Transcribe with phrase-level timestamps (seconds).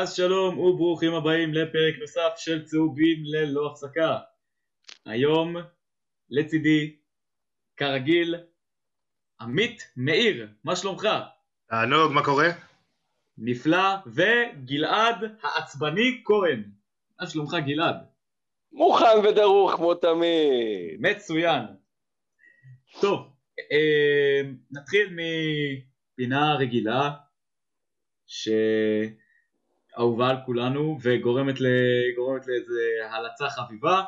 [0.00, 4.18] אז שלום וברוכים הבאים לפרק נוסף של צהובים ללא הפסקה.
[5.06, 5.56] היום
[6.30, 6.96] לצידי,
[7.76, 8.34] כרגיל,
[9.40, 11.08] עמית מאיר, מה שלומך?
[11.68, 12.48] תענוג, מה קורה?
[13.38, 16.70] נפלא, וגלעד העצבני כהן.
[17.20, 17.96] מה שלומך גלעד?
[18.72, 21.00] מוכן ודרוך כמו תמיד.
[21.00, 21.62] מצוין.
[23.00, 23.32] טוב,
[23.72, 27.10] אה, נתחיל מפינה רגילה
[29.98, 32.80] שאהובה על כולנו וגורמת לאיזה
[33.10, 34.02] הלצה חביבה,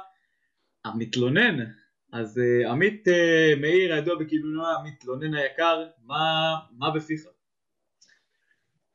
[0.84, 1.64] המתלונן.
[2.12, 7.20] אז אה, עמית אה, מאיר, הידוע בכינויו המתלונן היקר, מה, מה בפיך?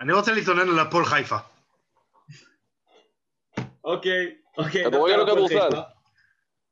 [0.02, 1.38] אני רוצה להתלונן על הפועל חיפה.
[3.84, 4.86] אוקיי, אוקיי.
[4.86, 5.60] כדורגל או כדורסל?
[5.70, 5.82] חיפה.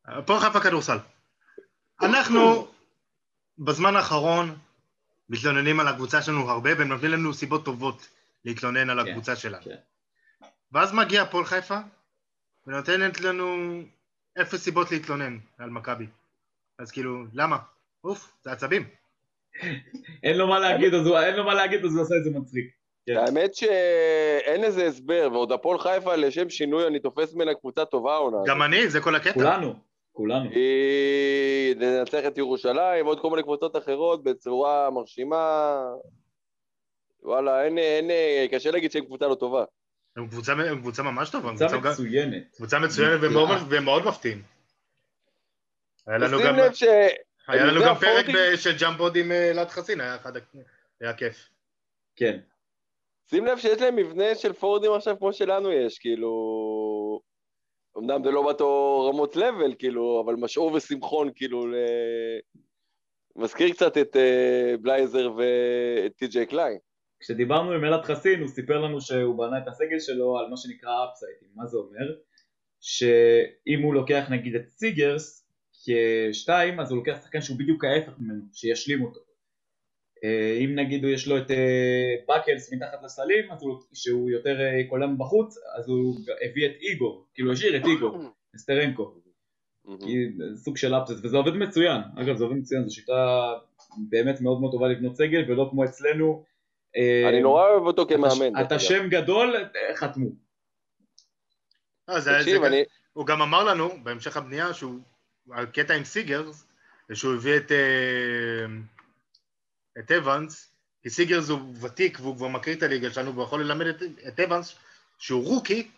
[0.05, 0.97] הפועל חיפה כדורסל.
[2.01, 2.67] אנחנו
[3.57, 4.55] בזמן האחרון
[5.29, 8.07] מתלוננים על הקבוצה שלנו הרבה, והם נותנים לנו סיבות טובות
[8.45, 9.63] להתלונן על כן, הקבוצה שלנו.
[10.73, 11.77] ואז מגיע הפועל חיפה,
[12.67, 13.79] ונותנת לנו
[14.41, 16.05] אפס סיבות להתלונן על מכבי.
[16.79, 17.57] אז כאילו, למה?
[18.03, 18.83] אוף, זה עצבים.
[20.23, 22.39] אין לו מה להגיד, אז הוא אין לו מה להגיד, אז הוא עושה את זה
[22.39, 22.71] מצחיק.
[23.05, 23.17] כן.
[23.17, 28.17] האמת שאין איזה הסבר, ועוד הפועל חיפה לשם שינוי אני תופס ממנה קבוצה טובה.
[28.17, 28.47] הזאת.
[28.47, 29.33] גם אני, זה כל הקטע.
[29.33, 29.73] כולנו,
[30.11, 30.49] כולנו.
[30.49, 35.83] היא לנצח את ירושלים ועוד כל מיני קבוצות אחרות בצורה מרשימה.
[37.23, 38.09] וואלה, אין, אין,
[38.51, 39.63] קשה להגיד שהם קבוצה לא טובה.
[40.15, 42.43] הם קבוצה, הם קבוצה ממש טובה, קבוצה מצוינת.
[42.55, 43.19] קבוצה מצוינת
[43.69, 44.41] והם מאוד- מפתיעים.
[46.07, 46.83] היה לנו גם, ש...
[47.47, 50.31] היה לנו גם פרק ב- של ג'אמפוד עם אה, אלעד חסין, היה אחד,
[51.01, 51.49] היה כיף.
[52.15, 52.39] כן.
[53.29, 57.21] שים לב שיש להם מבנה של פורדים עכשיו כמו שלנו יש, כאילו...
[57.97, 61.75] אמנם זה לא באותו רמות לבל, כאילו, אבל משעור ושמחון, כאילו, ל...
[63.35, 66.77] מזכיר קצת את אה, בלייזר ואת טי.ג'יי קליין.
[67.23, 70.91] כשדיברנו עם אלעד חסין, הוא סיפר לנו שהוא בנה את הסגל שלו על מה שנקרא
[71.09, 71.47] אפסייטים.
[71.55, 72.15] מה זה אומר?
[72.81, 75.49] שאם הוא לוקח נגיד את סיגרס
[75.85, 79.19] כשתיים, אז הוא לוקח שחקן שהוא בדיוק ההפך ממנו, שישלים אותו.
[80.23, 84.89] אה, אם נגיד יש לו את אה, בקלס מתחת לסלים, אז הוא, שהוא יותר אה,
[84.89, 86.15] קולם בחוץ, אז הוא
[86.49, 88.17] הביא את איגור, כאילו השאיר את איגור,
[88.55, 89.13] אסטרנקו.
[90.63, 92.01] סוג של אפסט, וזה עובד מצוין.
[92.15, 93.53] אגב, זה עובד מצוין, זו שיטה
[94.09, 96.52] באמת מאוד מאוד טובה לבנות סגל, ולא כמו אצלנו.
[96.97, 98.61] אה, אני נורא אוהב אותו כמאמן.
[98.65, 100.29] אתה שם גדול, אה, חתמו.
[102.17, 102.83] זה- תקשיב, זה- אני...
[103.13, 104.99] הוא גם אמר לנו בהמשך הבנייה שהוא,
[105.51, 106.67] על קטע עם סיגרס,
[107.13, 108.65] שהוא הביא את, אה,
[109.99, 113.85] את אבנס, כי סיגרס הוא ותיק והוא כבר מכיר את הליגה שלנו והוא יכול ללמד
[113.85, 114.75] את, את אבנס
[115.17, 115.91] שהוא רוקי,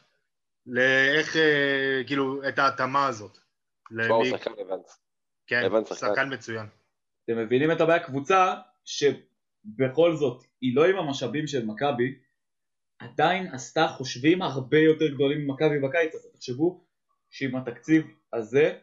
[0.68, 1.36] לאיך,
[2.08, 3.38] כאילו, את ההתאמה הזאת.
[3.88, 5.00] תשמע, הוא שחקן אבנס.
[5.48, 5.70] כן.
[5.94, 6.66] שחקן מצוין.
[7.26, 8.00] אתם מבינים את הבעיה?
[8.00, 8.54] קבוצה
[8.86, 12.16] שבכל זאת היא לא עם המשאבים של מכבי,
[13.00, 16.28] עדיין עשתה חושבים הרבה יותר גדולים ממכבי בקיץ הזה.
[16.34, 16.86] תחשבו
[17.30, 18.04] שעם התקציב
[18.34, 18.74] הזה,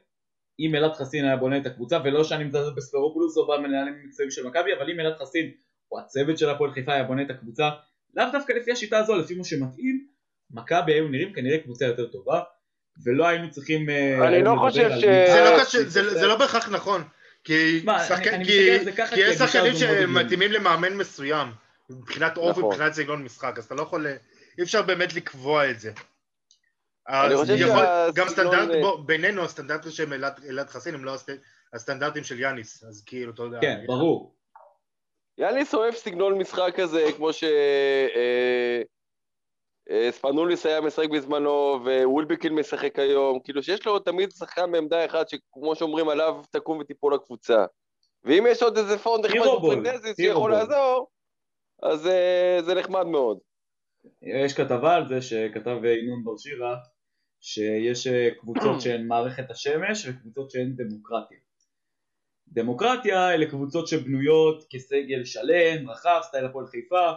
[0.61, 4.47] אם אלעד חסין היה בונה את הקבוצה, ולא שאני מזלזל בספרופולוס או במנהלים המקצועיים של
[4.47, 5.51] מכבי, אבל אם אלעד חסין
[5.93, 7.71] או הצוות של הפועל חיפה היה בונה את הקבוצה,
[8.15, 10.07] לאו דווקא לפי השיטה הזו, לפי מה שמתאים,
[10.51, 12.41] מכבי היו נראים כנראה קבוצה יותר טובה,
[13.05, 13.91] ולא היינו צריכים...
[13.91, 17.03] אה, אני לא חושב ש- זה לא קשה, זה זה לא בהכרח נכון,
[17.45, 17.81] כי
[19.17, 19.75] יש שחקנים.
[19.75, 21.49] שמתאימים למאמן מסוים,
[21.91, 22.65] מבחינת אופי, נכון.
[22.73, 24.07] מבחינת סגנון משחק, אז אתה לא יכול,
[24.59, 25.93] אי אפשר באמת לקבוע את זה.
[27.09, 31.15] אני אז חושב יכול- גם סטנדרט, בוא, בינינו הסטנדרטים של אלעד- אלעד חסין הם לא
[31.15, 31.41] הסט-
[31.73, 33.59] הסטנדרטים של יאניס, אז כאילו, אתה יודע.
[33.61, 34.35] כן, ברור.
[35.39, 37.45] יאניס אוהב סגנון משחק כזה, כמו ש...
[37.45, 38.83] אה,
[39.91, 45.29] אה, ספנוליס היה משחק בזמנו, ווולבקין משחק היום, כאילו שיש לו תמיד שחקן בעמדה אחת,
[45.29, 47.65] שכמו שאומרים עליו, תקום ותיפול הקבוצה.
[48.25, 49.77] ואם יש עוד איזה פאונד נחמד הירו
[50.17, 50.51] שיכול.
[50.53, 51.09] לעזור,
[51.83, 53.39] אז אה, זה נחמד מאוד.
[54.23, 56.77] יש כתבה על זה שכתב אה, ינון בר שירה,
[57.41, 61.39] שיש אה, קבוצות שהן מערכת השמש וקבוצות שהן דמוקרטיה.
[62.49, 67.11] דמוקרטיה אלה קבוצות שבנויות כסגל שלם, רחב, סטייל הפועל חיפה,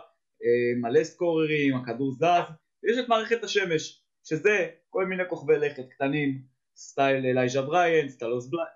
[0.81, 2.53] מלא סקוררים, הכדור זז,
[2.83, 6.41] ויש את מערכת השמש, שזה כל מיני כוכבי לכת קטנים,
[6.75, 8.09] סטייל אלייז'ה בריאנט,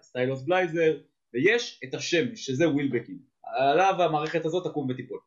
[0.01, 0.97] סטייל עוז בלייזר,
[1.33, 3.19] ויש את השמש, שזה ווילבקין.
[3.44, 5.19] עליו המערכת הזאת תקום ותיפול.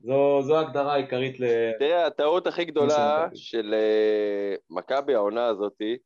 [0.00, 1.44] זו, זו ההגדרה העיקרית ל...
[1.78, 3.28] תראה, הטעות הכי גדולה.
[3.34, 5.96] של אה, מכבי העונה הזאתי,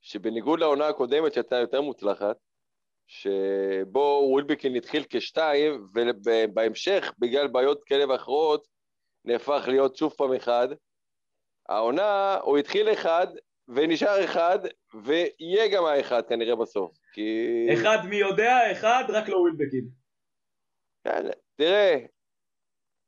[0.00, 2.36] שבניגוד לעונה הקודמת שהייתה יותר מוצלחת,
[3.06, 8.66] שבו ווילבקין התחיל כשתיים, ובהמשך, בגלל בעיות כאלה ואחרות,
[9.24, 10.68] נהפך להיות שוב פעם אחד.
[11.68, 13.26] העונה, הוא התחיל אחד,
[13.68, 14.58] ונשאר אחד,
[15.04, 16.98] ויהיה גם האחד כנראה בסוף.
[17.12, 17.48] כי...
[17.74, 19.88] אחד מי יודע, אחד רק לא ווילבקין.
[21.04, 21.26] כן,
[21.56, 22.06] תראה, אה,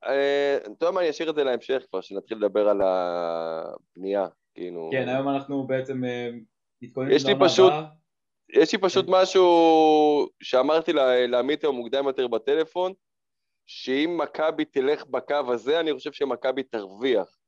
[0.07, 4.89] אתה יודע מה, אני אשאיר את זה להמשך כבר, שנתחיל לדבר על הבנייה, כאילו...
[4.93, 6.31] כן, היום אנחנו בעצם אה,
[6.83, 7.85] מתכוננים לעונה הבאה.
[8.49, 9.13] יש לי פשוט כן.
[9.13, 10.93] משהו שאמרתי
[11.29, 12.93] לעמית היום מוקדם יותר בטלפון,
[13.67, 17.39] שאם מכבי תלך בקו הזה, אני חושב שמכבי תרוויח.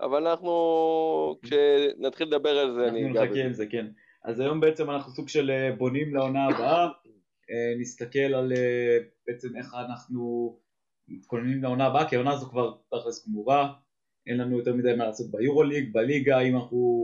[0.00, 3.44] אבל אנחנו, כשנתחיל לדבר על זה, אני אנחנו אגע נחכה בזה.
[3.44, 3.86] עם זה, כן.
[4.24, 6.84] אז היום בעצם אנחנו סוג של אה, בונים לעונה הבאה,
[7.50, 8.52] אה, נסתכל על
[9.26, 10.56] בעצם איך אנחנו
[11.10, 13.72] מתכוננים לעונה הבאה, כי העונה הזו כבר תכלס גמורה,
[14.26, 17.00] אין לנו יותר מדי מה לעשות ביורוליג, בליגה, אם אנחנו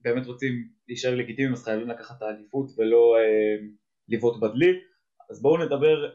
[0.00, 3.66] באמת רוצים להישאר לגיטימיים אז חייבים לקחת את האליפות ולא אה,
[4.08, 4.80] לבעוט בדלי,
[5.30, 6.14] אז בואו נדבר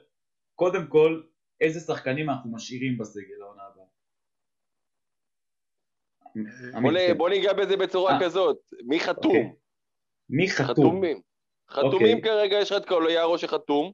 [0.56, 1.22] קודם כל
[1.62, 3.86] איזה שחקנים אנחנו משאירים בסגל לעונה הבאה.
[6.82, 7.18] בוא עמית, נ- כן.
[7.18, 8.20] בוא ניגע בזה בצורה אה.
[8.26, 9.36] כזאת, מי חתום?
[9.36, 9.54] אוקיי.
[10.30, 10.86] מי חתום?
[10.86, 11.22] חתומים.
[11.70, 12.22] חתומים אוקיי.
[12.22, 13.92] כרגע, יש לך את קולויארו שחתום,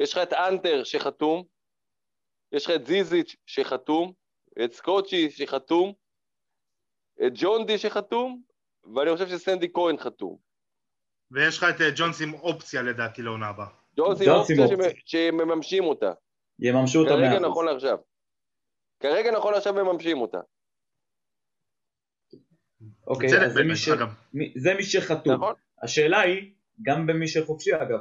[0.00, 1.44] יש לך את אנטר שחתום,
[2.52, 4.12] יש לך את זיזיץ' שחתום,
[4.64, 5.92] את סקוצ'י שחתום,
[7.26, 8.42] את ג'ונדי שחתום,
[8.94, 10.38] ואני חושב שסנדי כהן חתום.
[11.30, 13.66] ויש לך את אה, ג'ונס עם אופציה לדעתי לעונה הבאה.
[13.96, 14.90] ג'ונסי ג'ונסי אופציה אופציה.
[14.90, 16.12] שמ- שמממשים אותה.
[16.58, 17.50] יממשו אותה כרגע 100%.
[17.50, 17.98] נכון לעכשיו.
[19.00, 20.40] כרגע נכון לעכשיו מממשים אותה.
[23.06, 23.88] אוקיי, אז זה מי, ש...
[24.56, 25.34] זה מי שחתום.
[25.34, 25.54] נכון?
[25.82, 28.00] השאלה היא, גם במי שחופשי אגב,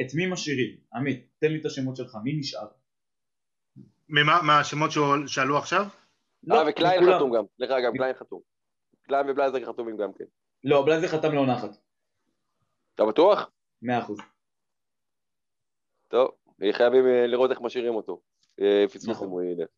[0.00, 0.76] את מי משאירים?
[0.94, 2.66] עמית, תן לי את השמות שלך, מי נשאר?
[4.10, 5.86] ממה- מהשמות שהועל- שעלו עכשיו?
[6.52, 7.00] אה, וקליין.
[7.16, 7.44] חתום גם.
[7.60, 8.40] דרך אגב, קליין חתום.
[9.02, 10.24] קליין ובלייזר חתומים גם כן.
[10.64, 11.70] לא, בלייזר חתם לעונה אחת,
[12.94, 13.50] אתה בטוח?
[13.82, 14.22] 100%.
[16.08, 16.30] טוב,
[16.72, 18.20] חייבים אה, לראות איך משאירים אותו.
[18.60, 19.26] אה, פספוס נכון.
[19.26, 19.68] אם הוא ילך.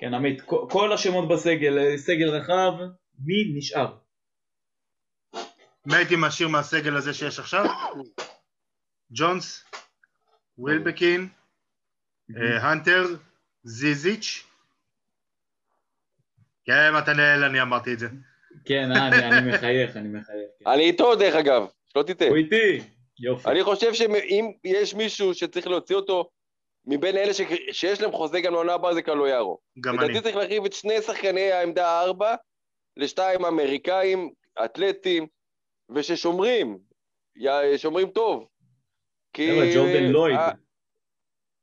[0.00, 2.72] כן, עמית, כל- כל השמות בסגל, אה, סגל רחב,
[3.18, 3.96] מי נשאר?
[5.86, 7.64] מי הייתי משאיר מהסגל הזה שיש עכשיו?
[9.18, 9.64] ג'ונס,
[10.58, 11.26] ווילבקין, אה,
[12.36, 13.04] הנטר,
[13.62, 14.46] זיזיץ'.
[16.64, 18.08] כן, מתנאל, אני אמרתי את זה.
[18.64, 20.48] כן, אה, אני, אני מחייך, אני מחייך.
[20.58, 20.70] כן.
[20.70, 22.28] אני איתו דרך אגב, שלא תטעה.
[22.28, 22.80] הוא איתי,
[23.20, 23.48] יופי.
[23.48, 26.30] אני חושב שאם יש מישהו שצריך להוציא אותו
[26.86, 27.32] מבין אלה.
[27.72, 29.58] שיש להם חוזה גם לעונה הבאה זה קלויארו.
[29.80, 30.08] גם אני.
[30.08, 32.34] לדעתי צריך להרחיב את שני שחקני העמדה הארבע
[32.96, 34.32] לשתיים אמריקאים,
[34.64, 35.26] אתלטים,
[35.94, 36.78] וששומרים,
[37.76, 38.48] שומרים טוב.
[39.32, 39.50] כי...
[39.50, 40.38] חבר'ה, ג'ורדן לויד.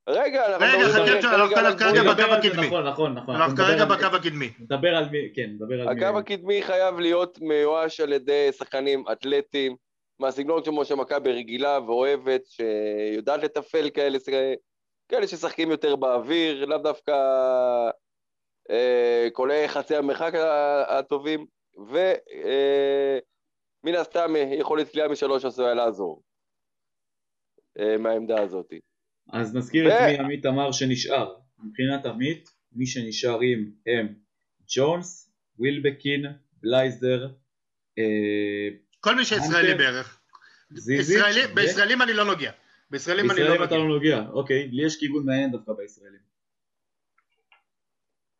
[0.07, 2.03] רגע, אנחנו רגע, חכה, אנחנו כרגע.
[2.03, 2.67] בקו זה, הקדמי.
[2.67, 3.35] נכון, נכון, נכון.
[3.35, 4.49] אנחנו כרגע בקו הקדמי.
[4.59, 6.05] נדבר על מי, כן, נדבר על מי.
[6.05, 9.75] הקו הקדמי חייב להיות מיואש על ידי שחקנים אתלטים,
[10.19, 14.17] מהסגנון כמו שמכבי רגילה ואוהבת, שיודעת לתפעל כאלה,
[15.09, 17.11] כאלה ששחקים יותר באוויר, לאו דווקא
[18.69, 20.31] אה, קולעי חצי המרחק
[20.87, 21.45] הטובים,
[21.77, 21.95] ומן
[23.95, 26.21] הסתם אה, יכולת צליעה משלוש עשויה לעזור
[27.79, 28.73] אה, מהעמדה הזאת.
[29.31, 31.35] אז נזכיר את מי עמית אמר שנשאר.
[31.63, 34.07] מבחינת עמית, מי שנשארים הם
[34.75, 36.25] ג'ונס, ווילבקין,
[36.61, 37.27] בלייזר,
[37.99, 38.03] אה,
[38.99, 40.19] כל מי שישראלי בערך.
[40.73, 42.51] זיזיץ', ישראלי- ו- בישראלים אני לא נוגע.
[42.89, 43.87] בישראלים אני לא בישראלים אתה נוגע.
[43.87, 46.19] לא נוגע, אוקיי, לי יש כיוון מעניין דווקא בישראלים.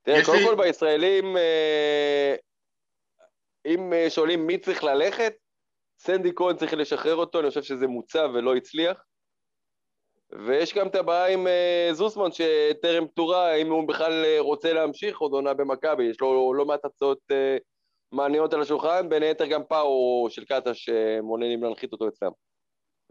[0.03, 2.35] תראה, קודם לי- כל בישראלים, אה,
[3.65, 5.33] אם אה, שואלים מי צריך ללכת,
[5.99, 8.97] סנדי כהן צריך לשחרר אותו, אני חושב שזה מוצע ולא הצליח.
[10.31, 15.17] ויש גם את הבעיה עם אה, זוסמן שטרם פתורה, אם הוא בכלל אה, רוצה להמשיך
[15.17, 17.57] עוד עונה במכבי, יש לו לא מעט הצעות אה,
[18.11, 22.31] מעניינות על השולחן, בין היתר גם פאו של קטש שמעוניינים להנחית אותו אצלם.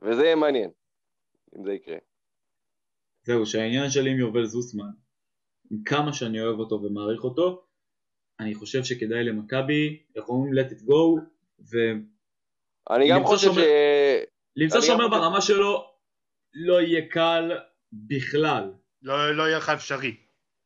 [0.03, 0.71] וזה יהיה מעניין,
[1.59, 1.97] אם זה יקרה.
[3.23, 4.91] זהו, שהעניין שלי עם יובל זוסמן,
[5.71, 7.65] עם כמה שאני אוהב אותו ומעריך אותו,
[8.41, 11.21] אני חושב שכדאי למכבי, איך אומרים let it go,
[12.91, 13.67] אני גם למצוא חושב שומר- ש...
[14.57, 15.90] ולמצוא אני שומר ברמה שלו
[16.55, 17.51] לא יהיה קל
[17.93, 18.73] בכלל.
[19.03, 20.17] לא לא יהיה לך אפשרי.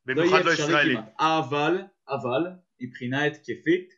[0.07, 0.95] לא במיוחד יהיה לא אפשרי ישראלי.
[0.95, 1.15] כמעט.
[1.19, 2.51] אבל, אבל,
[2.81, 3.95] מבחינה התקפית,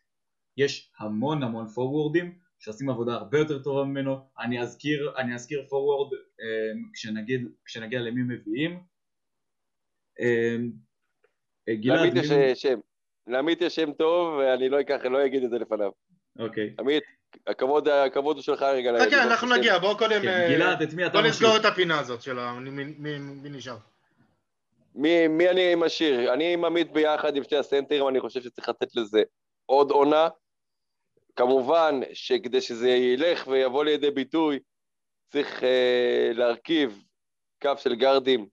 [0.56, 4.16] יש המון המון פורוורדים שעושים עבודה הרבה יותר טובה ממנו.
[4.38, 8.80] אני אזכיר, אני אזכיר פורוורד אה, כשנגיד, כשנגיע למי מביאים.
[10.20, 10.56] אה,
[11.74, 12.78] גלעד, לעמית מי- יש אה, שם.
[13.26, 15.90] לעמית יש שם טוב, ואני לא אקח, לא אגיד את זה לפניו.
[16.38, 16.74] אוקיי.
[16.80, 17.02] עמית,
[17.46, 18.92] הכבוד, הכבוד הוא שלך רגע.
[19.00, 19.54] חכה, לנו אנחנו.
[19.54, 20.22] נגיע, בואו קודם...
[20.22, 21.30] כן, אה, גלעד, את מי אתה משאיר?
[21.30, 22.38] נסגור את הפינה הזאת של.
[22.60, 23.76] מי- נשאר.
[24.94, 26.32] מי, מי אני משאיר?
[26.32, 29.22] אני עם עמית ביחד עם שתי הסנטרים, אני חושב שצריך לתת לזה
[29.66, 30.28] עוד עונה.
[31.36, 34.58] כמובן שכדי שזה ילך ויבוא לידי ביטוי,
[35.32, 37.02] צריך אה, להרכיב
[37.62, 38.48] קו של גרדים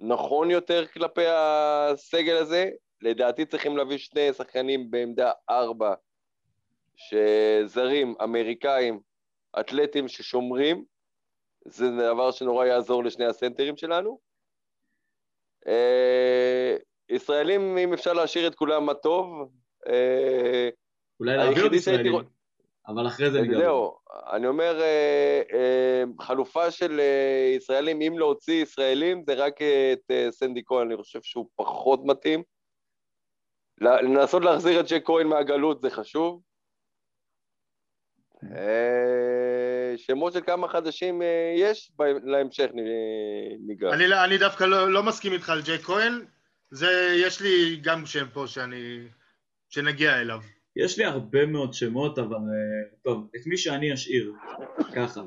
[0.00, 2.70] נכון יותר כלפי הסגל הזה.
[3.02, 5.94] לדעתי צריכים להביא שני שחקנים בעמדה ארבע,
[6.96, 9.00] שזרים, אמריקאים,
[9.60, 10.84] אתלטים ששומרים.
[11.64, 14.18] זה דבר שנורא יעזור לשני הסנטרים שלנו.
[15.66, 16.76] אה,
[17.08, 19.50] ישראלים, אם אפשר להשאיר את כולם, מה טוב.
[19.88, 20.68] אה,
[21.20, 22.14] אולי להביא עוד ישראלים,
[22.88, 23.58] אבל אחרי זה נגמר.
[23.58, 23.98] זהו,
[24.32, 29.62] אני אומר, אה, אה, חלופה של אה, ישראלים, אם להוציא ישראלים, זה רק
[29.92, 32.42] את אה, סנדי כהן, אני חושב שהוא פחות מתאים.
[33.80, 36.40] לנסות להחזיר את ג'ק כהן מהגלות זה חשוב.
[38.44, 41.92] אה, שמות של כמה חדשים אה, יש
[42.24, 42.66] להמשך,
[43.66, 43.92] ניגע.
[43.92, 46.12] אני, אני דווקא לא, לא מסכים איתך על ג'ק כהן,
[46.70, 48.98] זה, יש לי גם שם פה שאני,
[49.68, 50.40] שנגיע אליו.
[50.76, 54.32] יש לי הרבה מאוד שמות, אבל אה, טוב, את מי שאני אשאיר,
[54.94, 55.20] ככה.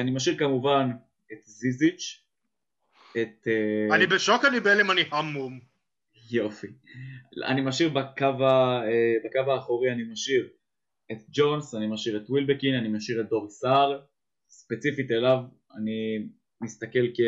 [0.00, 0.90] אני משאיר כמובן
[1.32, 2.24] את זיזיץ',
[3.22, 3.48] את...
[3.92, 5.60] אני בשוק, אני בהלם, אני המום.
[6.30, 6.66] יופי.
[7.44, 8.26] אני משאיר בקו,
[9.24, 10.48] בקו האחורי, אני משאיר
[11.12, 14.00] את ג'ונס, אני משאיר את ווילבקין, אני משאיר את דור סער,
[14.48, 15.38] ספציפית אליו,
[15.76, 16.26] אני
[16.60, 17.20] מסתכל כ...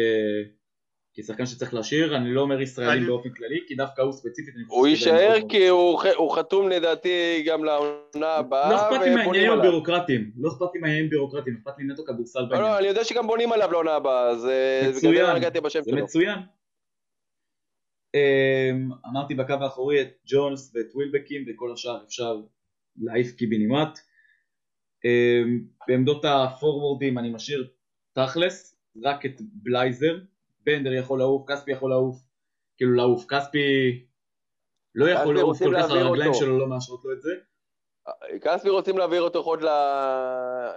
[1.17, 4.87] כשחקן שצריך להשאיר, אני לא אומר ישראלים אני- באופן כללי, כי דווקא הוא ספציפית, הוא
[4.87, 5.37] יישאר.
[5.49, 9.51] כי הוא ח- הוא חתום לדעתי גם לעונה הבאה, לא אכפת לי מהעניינים.
[9.59, 12.73] הבירוקרטיים, לא אכפת לי מהעניינים הבירוקרטיים, אכפת לי נטו כדורסל לא, לא, בעניין.
[12.79, 15.51] אני יודע שגם בונים עליו לעונה הבאה, אז אה, זה מצוין, לא
[15.83, 15.93] זה.
[15.93, 16.39] מצוין.
[18.15, 22.41] אמ, אמרתי בקו האחורי את ג'ונס ואת ווילבקין וכל השאר אפשר
[22.97, 23.99] להעיף קיבינימט.
[25.05, 27.71] אמ, בעמדות הפורוורדים אני משאיר
[28.13, 30.19] תכלס, רק את בלייזר,
[30.61, 32.23] בנדר יכול לעוף, כספי יכול לעוף,
[32.77, 33.59] כאילו לעוף, כספי
[34.95, 36.35] לא יכול לעוף כל כך, הרגליים.
[36.35, 37.31] שלו לא מאשרות לו את זה.
[38.41, 39.61] כספי רוצים להעביר אותו עוד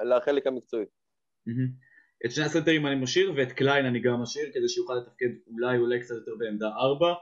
[0.03, 0.85] לחלק המקצועי.
[2.25, 5.99] את שני הסנטרים אני משאיר ואת קליין אני גם משאיר כדי שיוכל לתפקד אולי אולי
[5.99, 7.13] קצת יותר בעמדה 4.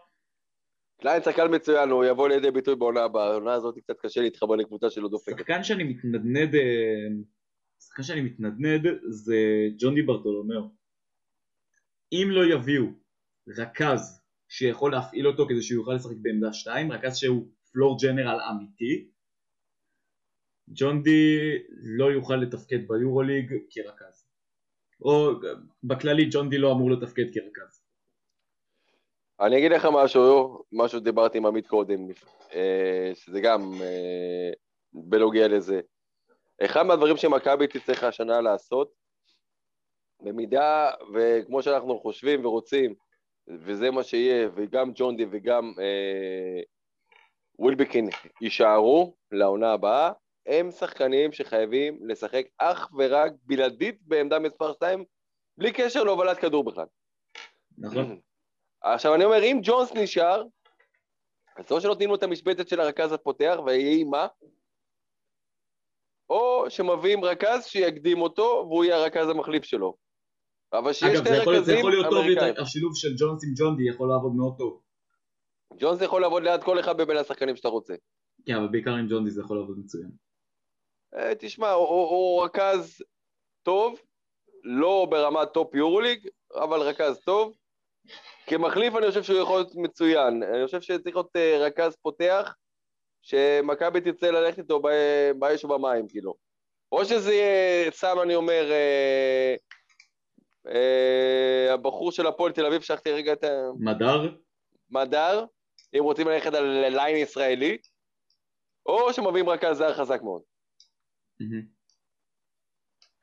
[1.02, 4.90] קליין שחקן מצוין, הוא יבוא לידי ביטוי בעונה הבאה, העונה הזאת קצת קשה להתחבר לקבוצה
[4.90, 5.38] שלא דופקת.
[5.38, 7.08] שחקן שאני מתנדנד, אה,
[7.80, 9.36] שחקן שאני מתנדנד זה
[9.78, 10.62] ג'ון דיברתולומיאו.
[12.12, 12.86] אם לא יביאו
[13.58, 19.10] רכז שיכול להפעיל אותו כדי שהוא יוכל לשחק בעמדה 2, רכז שהוא פלור ג'נרל אמיתי,
[20.70, 21.38] ג'ון די
[21.98, 24.26] לא יוכל לתפקד ביורוליג כרכז.
[25.02, 25.32] או
[25.84, 27.85] בכללי ג'ון די לא אמור לתפקד כרכז.
[29.40, 32.08] אני אגיד לך משהו, משהו שדיברתי עם עמית קודם,
[32.54, 34.52] אה, שזה גם אה,
[34.94, 35.82] בנוגע לזה.
[36.62, 38.92] אחד מהדברים שמכבי תצטרך השנה לעשות,
[40.22, 42.96] במידה, וכמו שאנחנו חושבים ורוצים,
[43.48, 46.62] וזה מה שיהיה, וגם ג'ון די וגם אה,
[47.60, 48.10] ווילבקין
[48.42, 50.12] יישארו לעונה הבאה,
[50.46, 55.06] הם שחקנים שחייבים לשחק אך ורק בלעדית בעמדה מספר 2,
[55.58, 56.86] בלי קשר להובלת כדור בכלל.
[57.78, 58.20] נכון?
[58.94, 60.44] עכשיו אני אומר, אם ג'ונס נשאר,
[61.58, 64.28] אז או שנותנים לו את המשבצת של הרכז הפותח ויהי מה,
[66.30, 69.96] או שמביאים רכז שיקדים אותו והוא יהיה הרכז המחליף שלו.
[70.74, 72.48] אבל שיש אגב, שתי זה יכול, זה רכזים יכול להיות טוב, אמריקאים.
[72.48, 74.82] יותר, השילוב של ג'ונס עם ג'ון די יכול לעבוד מאוד טוב.
[75.80, 77.94] ג'ונס יכול לעבוד ליד כל אחד מבין השחקנים שאתה רוצה.
[78.46, 80.12] כן, אבל בעיקר עם ג'ון די זה יכול לעבוד מצוין.
[81.16, 83.02] אה, תשמע, הוא רכז
[83.64, 84.00] טוב,
[84.64, 87.54] לא ברמת טופ יורוליג, אבל רכז טוב.
[88.48, 90.44] כמחליף אני חושב שהוא יכול להיות מצוין.
[90.44, 92.56] אני חושב שצריך להיות אה, רכז פותח,
[93.22, 96.34] שמכבי תרצה ללכת איתו ב- באש ובמים, כאילו.
[96.92, 99.56] או שזה יהיה, סתם אני אומר, אה,
[100.68, 103.44] אה, הבחור של הפועל תל אביב, שכחתי רגע את
[103.80, 104.36] מדר,
[104.92, 105.46] המדר,
[105.98, 107.78] אם רוצים ללכת על ליין ישראלי,
[108.86, 110.42] או שמביאים רכז זר חזק מאוד.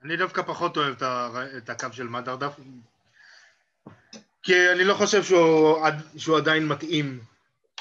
[0.03, 2.57] אני דווקא פחות אוהב את, ה, את הקו של מדר דף,
[4.43, 7.21] כי אני לא חושב שהוא, עד- שהוא עדיין מתאים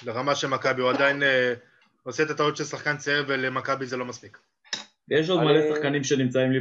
[0.03, 1.53] לרמה של מכבי, הוא עדיין אה,
[2.03, 4.37] עושה את הטעות של שחקן צעיר ולמכבי זה לא מספיק.
[5.09, 6.59] ויש עוד אני- מלא שחקנים שנמצאים לי,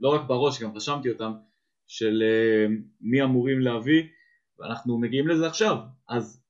[0.00, 1.32] לא רק בראש, גם רשמתי אותם,
[1.86, 2.66] של אה,
[3.00, 4.02] מי אמורים להביא,
[4.58, 5.76] ואנחנו מגיעים לזה עכשיו.
[6.08, 6.42] אז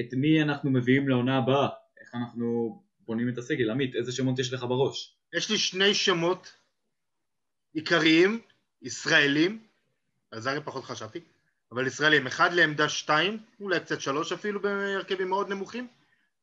[0.00, 1.68] את מי אנחנו מביאים לעונה הבאה?
[2.00, 3.70] איך אנחנו בונים את הסגל?
[3.70, 5.16] עמית, איזה שמות יש לך בראש?
[5.34, 6.52] יש לי שני שמות
[7.74, 8.40] עיקריים,
[8.82, 9.62] ישראלים,
[10.30, 11.20] על זה הרי פחות חשבתי,
[11.72, 15.88] אבל ישראלים, אחד לעמדה שתיים, אולי קצת שלוש אפילו בהרכבים מאוד נמוכים,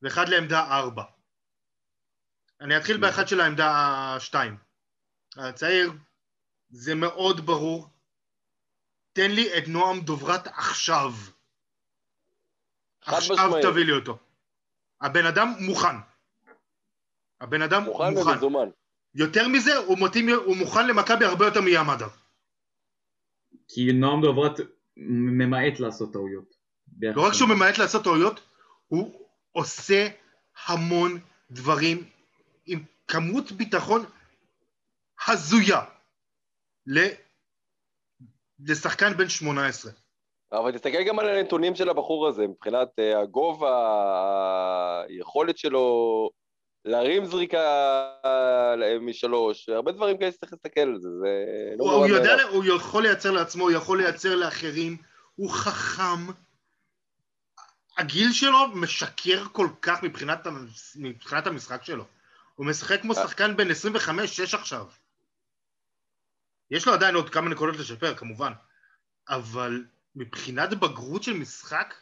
[0.01, 1.03] ואחד לעמדה ארבע.
[2.61, 3.71] אני אתחיל באחד של העמדה
[4.15, 4.57] השתיים.
[5.37, 5.91] הצעיר,
[6.69, 7.87] זה מאוד ברור.
[9.13, 11.11] תן לי את נועם דוברת עכשיו.
[13.01, 13.65] עכשיו משמעית.
[13.65, 14.17] תביא לי אותו.
[15.01, 15.95] הבן אדם מוכן.
[17.41, 18.29] הבן אדם מוכן מוכן.
[18.29, 18.69] ומזומן.
[19.15, 22.07] יותר מזה, הוא, מתאים, הוא מוכן למכבי הרבה יותר מימדה.
[23.67, 24.59] כי נועם דוברת
[25.07, 26.55] ממעט לעשות טעויות.
[27.01, 27.49] לא רק שהוא.
[27.49, 28.39] ממעט לעשות טעויות,
[28.87, 29.11] הוא
[29.51, 30.07] עושה
[30.67, 31.19] המון
[31.51, 32.03] דברים
[32.65, 34.05] עם כמות ביטחון
[35.27, 35.81] הזויה
[36.87, 37.13] ל-
[38.59, 39.91] לשחקן בן 18.
[40.51, 46.29] אבל תסתכל גם על הנתונים של הבחור הזה, מבחינת אה, הגובה, היכולת שלו
[46.85, 47.57] להרים זריקה
[48.25, 51.35] אה, משלוש, הרבה דברים כאלה שצריך להסתכל על זה, זה
[51.77, 52.49] לא הוא, הוא יודע, מאליו.
[52.49, 54.97] הוא יכול לייצר לעצמו, הוא יכול לייצר לאחרים,
[55.35, 56.31] הוא חכם.
[57.97, 60.47] הגיל שלו משקר כל כך מבחינת,
[60.95, 62.05] מבחינת המשחק שלו.
[62.55, 63.23] הוא משחק כמו אה.
[63.23, 63.73] שחקן בן 25-6
[64.53, 64.85] עכשיו.
[66.71, 68.53] יש לו עדיין עוד כמה נקודות לשפר, כמובן.
[69.29, 71.93] אבל מבחינת בגרות של משחק,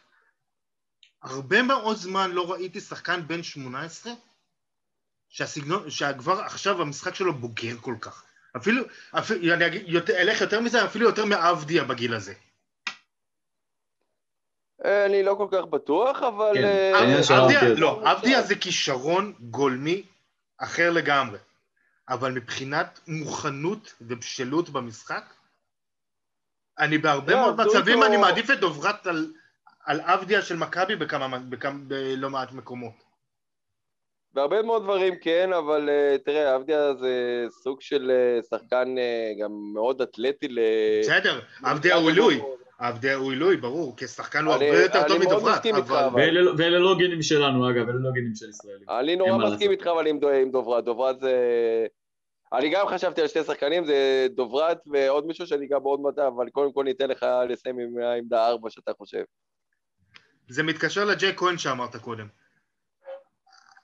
[1.22, 4.12] הרבה מאוד זמן לא ראיתי שחקן בן 18
[5.28, 8.24] שהסגנון, שכבר עכשיו המשחק שלו בוגר כל כך.
[8.56, 12.34] אפילו, אפילו אני אגיד, יותר, אלך יותר מזה, אפילו יותר מאבדיה בגיל הזה.
[14.84, 16.54] אה, אני לא כל כך בטוח, אבל...
[16.54, 17.74] כן, אה, אבדיה, אבדיה.
[17.74, 20.02] לא, אבדיה זה כישרון גולמי
[20.58, 21.38] אחר לגמרי.
[22.08, 25.34] אבל מבחינת מוכנות ובשלות במשחק,
[26.78, 29.32] אני בהרבה לא, מאוד מצבים, אני מעדיף את דוברת על,
[29.84, 33.07] על אבדיה של מכבי בכמה, בכמה, בלא מעט מקומות.
[34.34, 39.50] בהרבה מאוד דברים כן, אבל uh, תראה, עבדיה זה סוג של uh, שחקן uh, גם
[39.74, 40.58] מאוד אתלטי ל...
[41.02, 42.40] בסדר, אבדיה הוא עילוי,
[42.80, 46.04] אבדיה הוא עילוי, ברור, כשחקן הוא הרבה יותר אני טוב מאוד מדוברת, מסכים איתך, אבל...
[46.04, 48.90] אבל- ואלה לא- גנים שלנו אגב, אלה לא גנים של ישראלים.
[48.90, 49.70] אני נורא מסכים.
[49.70, 50.84] איתך, אבל עם, דו- עם דוברת.
[50.84, 51.32] דוברת זה...
[52.52, 56.48] אני גם חשבתי על שני שחקנים, זה דוברת ועוד מישהו שאני אגע בעוד מעט, אבל
[56.50, 59.22] קודם כל ניתן לך לסיים עם העמדה ארבע שאתה חושב.
[60.48, 62.26] זה מתקשר לג'יי כהן שאמרת קודם.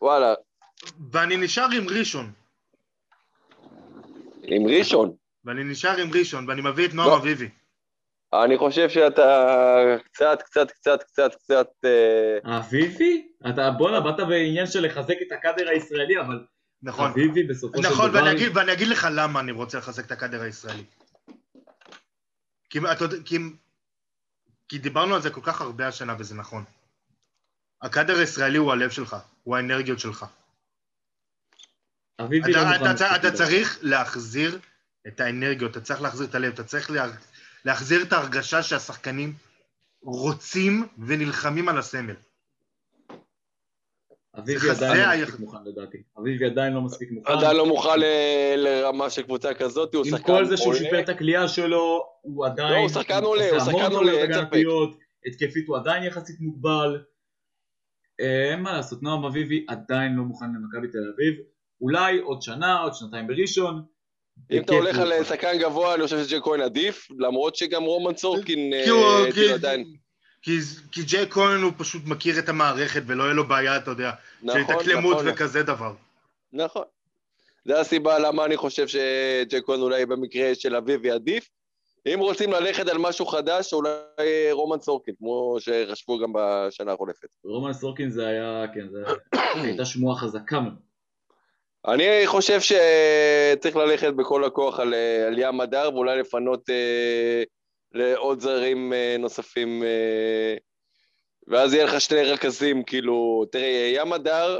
[0.04, 0.34] וואלה,
[1.12, 2.32] ואני נשאר עם ראשון,
[4.42, 5.16] עם ראשון.
[5.44, 7.16] ואני נשאר עם ראשון, ואני מביא את נועם לא.
[7.16, 7.48] אביבי.
[8.44, 11.68] אני חושב שאתה קצת, קצת, קצת, קצת, קצת...
[11.84, 13.28] אה, אביבי?
[13.48, 16.44] אתה בואנה, באת בעניין של לחזק את הקאדר הישראלי, אבל
[16.82, 17.10] נכון.
[17.10, 18.18] אביבי בסופו של נכון, דבר...
[18.18, 20.84] ואני אגיד, ואני אגיד לך למה אני רוצה לחזק את הקאדר הישראלי.
[22.70, 23.38] כי, אתה כי,
[24.68, 26.64] כי דיברנו על זה כל כך הרבה השנה, וזה נכון.
[27.84, 30.26] הקאדר הישראלי הוא הלב שלך, הוא האנרגיות שלך.
[32.16, 32.26] אתה,
[32.76, 33.32] אתה, אתה, אתה.
[33.32, 34.58] צריך להחזיר
[35.06, 37.06] את האנרגיות, אתה צריך להחזיר את הלב, אתה צריך לה,
[37.64, 39.34] להחזיר את ההרגשה שהשחקנים
[40.02, 42.14] רוצים ונלחמים על הסמל.
[44.38, 46.02] אביבי עדיין לא מספיק מוכן לדעתי.
[46.18, 47.32] אביבי עדיין לא מספיק מוכן.
[47.32, 50.78] עדיין לא מוכן ל- לרמה של קבוצה כזאת, הוא עם שחקן כל זה שהוא עולה.
[50.78, 52.72] שיפר את הכלייה שלו, הוא עדיין...
[52.72, 54.56] לא, הוא שחקן עולה, הוא שחקן עולה, אין ספק.
[55.26, 57.02] התקפית הוא עדיין יחסית מוגבל.
[58.20, 61.34] אה, אין מה לעשות, נועם אביבי עדיין לא מוכן למכבי תל אביב.
[61.80, 63.82] אולי עוד שנה, עוד שנתיים בראשון.
[64.50, 65.24] אם אתה הולך על יוכל.
[65.24, 68.84] שחקן גבוה, אני חושב שג'ק כהן עדיף, למרות שגם רומן סורקין אה,
[69.32, 69.84] כאילו עדיין...
[70.42, 70.58] כי,
[71.02, 74.60] ג'יי כהן הוא פשוט מכיר את המערכת ולא יהיה לו בעיה, אתה יודע, של נכון,
[74.60, 75.94] התאקלמות נכון, וכזה דבר.
[76.52, 76.84] נכון.
[77.64, 81.48] זה הסיבה למה אני חושב שג'ק כהן אולי במקרה של אביבי עדיף.
[82.06, 87.28] אם רוצים ללכת על משהו חדש, אולי רומן סורקין, כמו שחשבו גם בשנה החולפת.
[87.44, 89.04] רומן סורקין זה היה, כן, זה
[89.54, 90.74] הייתה שמועה חזקה מאוד.
[91.86, 97.42] אני חושב שצריך ללכת בכל הכוח על, אה, על ים הדר, ואולי לפנות אה,
[97.92, 100.56] לעוד זרים אה, נוספים, אה,
[101.48, 104.58] ואז יהיה לך שני רכזים, כאילו, תראה, ים הדר,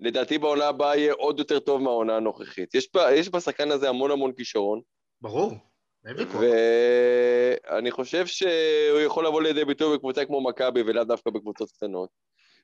[0.00, 2.74] לדעתי בעונה הבאה יהיה עוד יותר טוב מהעונה הנוכחית.
[2.74, 4.80] יש, יש בשחקן הזה המון המון כישרון,
[5.20, 5.52] ברור.
[6.04, 12.08] ואני חושב שהוא יכול לבוא לידי ביטוי בקבוצה כמו מכבי ולאו דווקא בקבוצות קטנות.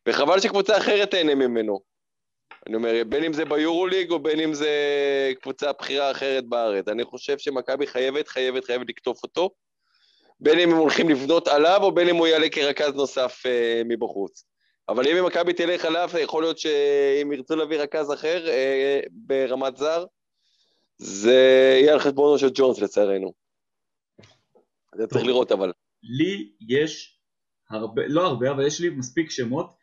[0.09, 1.81] וחבל שקבוצה אחרת תהנה ממנו.
[2.67, 4.71] אני אומר, בין אם זה ביורוליג או בין אם זה
[5.43, 6.89] קבוצה בכירה אחרת בארץ.
[6.89, 9.51] אני חושב שמכבי חייבת, חייבת, חייבת לקטוף אותו,
[10.41, 14.45] בין אם הם הולכים לבנות עליו או בין אם הוא יעלה כרכז נוסף אה, מבחוץ.
[14.89, 20.05] אבל אם מכבי תלך עליו, יכול להיות שאם ירצו להביא רכז אחר אה, ברמת זר,
[20.99, 23.33] זה יהיה על חשבונו של ג'ונס לצערנו.
[24.95, 25.25] זה צריך.
[25.27, 25.73] לראות אבל.
[26.03, 27.21] לי יש
[27.71, 29.77] הרבה, לא הרבה, אבל יש לי מספיק שמות.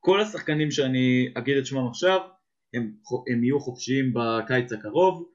[0.00, 2.20] כל השחקנים שאני אגיד את שמם עכשיו,
[2.74, 2.94] הם,
[3.32, 5.28] הם יהיו חופשיים בקיץ הקרוב.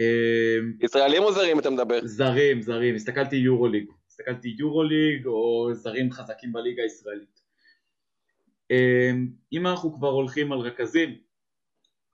[0.00, 2.00] אה, ישראלים או זרים אתה מדבר?
[2.04, 7.40] זרים, זרים, הסתכלתי יורוליג, הסתכלתי יורוליג או זרים חזקים בליגה הישראלית.
[8.70, 9.10] אה,
[9.52, 11.16] אם אנחנו כבר הולכים על רכזים,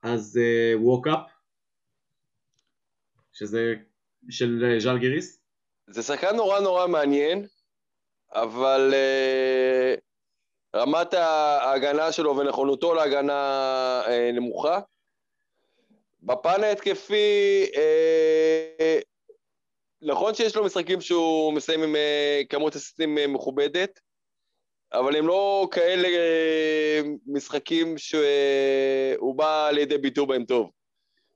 [0.03, 0.39] אז
[0.75, 1.30] ווקאפ,
[3.33, 3.73] שזה
[4.29, 5.41] של אה, ז'אל גיריס,
[5.87, 7.47] זה שחקן נורא נורא מעניין,
[8.33, 9.99] אבל uh,
[10.75, 14.79] רמת ההגנה שלו ונכונותו להגנה uh, נמוכה.
[16.23, 19.03] בפן ההתקפי, uh,
[20.01, 21.95] נכון שיש לו משחקים שהוא מסיים עם
[22.49, 23.99] כמות אסיסטים מכובדת,
[24.93, 26.07] אבל הם לא כאלה
[27.25, 30.71] משחקים שהוא בא לידי ביטוי בהם טוב.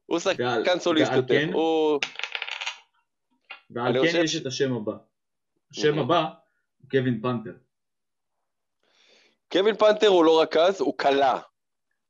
[0.06, 1.36] הוא שחקן סוליסט יותר.
[1.41, 1.54] כן?
[1.54, 2.00] הוא...
[3.70, 4.94] ועל אני כן יש את השם הבא.
[5.72, 6.02] השם Mhm.
[6.02, 6.24] הבא
[6.82, 7.58] הוא קווין פנתר.
[9.52, 11.39] קווין פנתר הוא לא רכז, הוא קלה.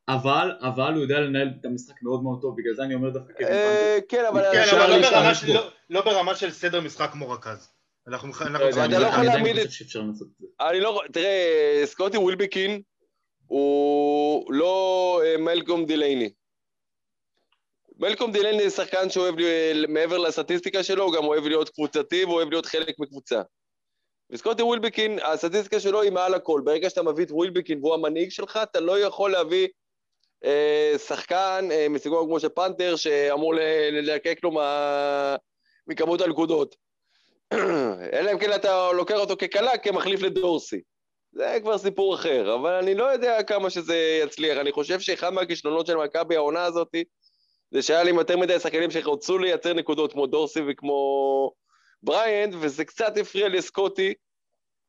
[0.09, 3.33] אבל, אבל הוא יודע לנהל את המשחק מאוד מאוד טוב, בגלל זה אני אומר דווקא
[3.33, 3.57] קווין פנתר.
[3.57, 4.43] אה, כן, אבל...
[4.53, 5.35] כן, לא ברמה.
[5.35, 7.71] של- לא- לא ברמה של סדר משחק כמו רכז.
[8.07, 9.69] אנחנו לא אתה לא אני יכול להעמיד את-.
[10.69, 11.01] אני לא...
[11.13, 12.81] תראה, סקוטי ווילבקין
[13.47, 16.29] הוא לא אה, מלקום דילייני.
[17.99, 22.49] מלקום דילייני זה שחקן שאוהב, לי- מעבר לסטטיסטיקה שלו, הוא גם אוהב להיות קבוצתי ואוהב
[22.49, 23.41] להיות חלק מקבוצה.
[24.29, 26.61] וסקוטי ווילבקין, הסטטיסטיקה שלו היא מעל הכל.
[26.65, 29.67] ברגע שאתה מביא את ווילבקין והוא המנהיג שלך, אתה לא יכול להביא
[30.45, 33.55] אה, שחקן אה, מסגנון כמו של פאנטר, שאמור
[33.91, 35.35] ללקק לו מה...
[35.87, 36.75] מכמות הנקודות.
[38.13, 40.81] אלא אם כן אתה לוקח אותו כקלע כמחליף לדורסי.
[41.31, 44.57] זה כבר סיפור אחר, אבל אני לא יודע כמה שזה יצליח.
[44.57, 46.95] אני חושב שאחד מהכישלונות של מכבי העונה הזאת,
[47.71, 51.51] זה שהיה להם יותר מדי שחקנים שרצו לייצר נקודות כמו דורסי וכמו
[52.03, 54.13] בריאנט, וזה קצת הפריע לסקוטי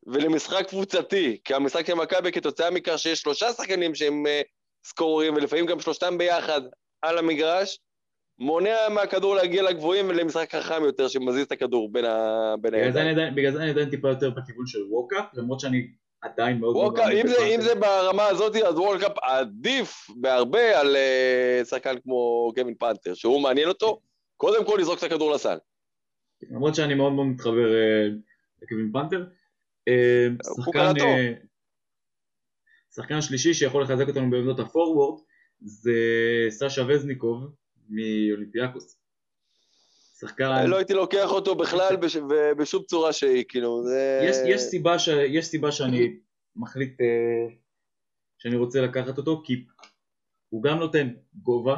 [0.06, 4.40] ולמשחק קבוצתי, כי המשחק של מכבי כתוצאה מכך שיש שלושה שחקנים שהם אה,
[4.84, 6.60] סקוררים, ולפעמים גם שלושתם ביחד
[7.02, 7.78] על המגרש,
[8.38, 12.54] מונע מהכדור להגיע לגבוהים ולמשחק חכם יותר שמזיז את הכדור בין, ה...
[12.60, 13.00] בין בגלל זה.
[13.02, 15.86] אני עדיין- בגלל זה אני עדיין טיפה יותר בכיוון של ווקאפ, למרות שאני
[16.32, 16.98] עדיין מאוד...
[16.98, 17.44] מאמין אם זה.
[17.54, 23.42] אם זה ברמה הזאת, אז וולקאפ עדיף בהרבה על uh, שחקן כמו קווין פנתר, שהוא
[23.42, 24.00] מעניין אותו,
[24.36, 25.58] קודם כל לזרוק את הכדור לסל.
[26.50, 28.08] למרות שאני מאוד מאוד מתחבר אה,
[28.62, 29.26] לקווין פנתר.
[30.48, 30.92] הוא שחקן,
[32.94, 35.20] שחקן שלישי שיכול לחזק אותנו בעמדות הפורוורד
[35.60, 35.92] זה
[36.50, 37.54] סשה וזניקוב
[37.88, 38.98] מאולימפיאקוס.
[40.20, 42.16] שחקן, לא הייתי לוקח אותו בכלל בש,
[42.58, 44.20] בשום צורה שהיא, כאילו, זה...
[44.24, 46.18] יש, יש, סיבה ש, יש סיבה שאני
[46.56, 47.54] מחליט אה,
[48.38, 49.64] שאני רוצה לקחת אותו כי
[50.48, 51.76] הוא גם נותן גובה,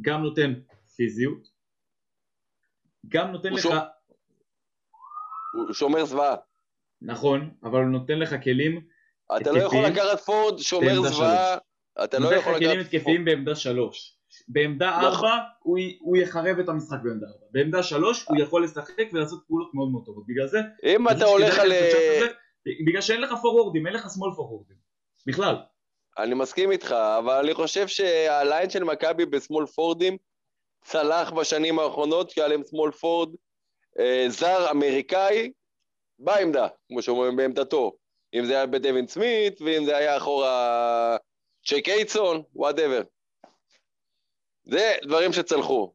[0.00, 0.54] גם נותן
[0.96, 1.48] פיזיות,
[3.08, 3.86] גם נותן הוא לך, שומר-
[5.52, 6.36] הוא שומר זוועה.
[7.02, 8.86] נכון, אבל הוא נותן לך כלים
[9.36, 11.58] אתה לא יכול לקחת פורד שומר זוועה,
[12.04, 12.94] אתה לא נותן יכול לך כלים לקחת...
[12.94, 14.18] התקפיים בעמדה שלוש.
[14.48, 15.04] בעמדה נכון.
[15.04, 17.46] ארבע הוא, הוא יחרב את המשחק בעמדה ארבע.
[17.50, 20.24] בעמדה שלוש הוא יכול לשחק ולעשות פעולות מאוד מאוד טובות.
[20.26, 21.72] בגלל זה, אם אתה הולך על...
[21.72, 22.26] הזה,
[22.86, 24.76] בגלל שאין לך פורוורדים, אין לך שמאל פורוורדים.
[25.26, 25.56] בכלל.
[26.18, 30.16] אני מסכים איתך, אבל אני חושב שהליין של מכבי בשמאל פורדים
[30.84, 33.34] צלח בשנים האחרונות, כי היה להם small forward
[33.98, 35.52] אה, זר אמריקאי
[36.18, 37.92] בעמדה, כמו שאומרים, בעמדתו.
[38.34, 41.16] אם זה היה בדווין סמית, ואם זה היה אחורה
[41.66, 43.02] צ'אק איידסון, whatever.
[44.64, 45.92] זה דברים שצלחו,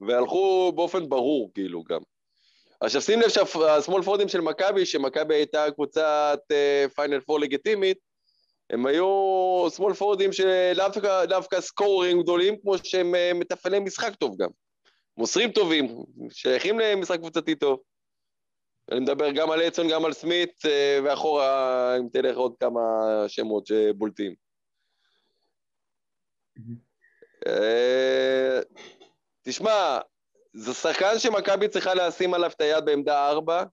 [0.00, 2.00] והלכו באופן ברור, כאילו, גם.
[2.80, 6.40] עכשיו שים לב שה small forwardים של מכבי, שמכבי הייתה קבוצת
[6.94, 7.98] פיינל פור לגיטימית,
[8.70, 9.06] הם היו
[9.76, 14.48] שמאל פורדים שדווקא דווקא סקוררים גדולים, כמו שהם אה, מתפעלי משחק טוב גם.
[15.16, 17.80] מוסרים טובים, שייכים למשחק קבוצתי טוב.
[18.92, 22.80] אני מדבר גם על אצון, גם על סמית, אה, ואחורה, אם תלך עוד כמה
[23.28, 24.34] שמות שבולטים.
[26.58, 26.87] אה,
[29.42, 29.98] תשמע,
[30.52, 33.64] זה שחקן שמכבי צריכה לשים עליו את היד בעמדה ארבע.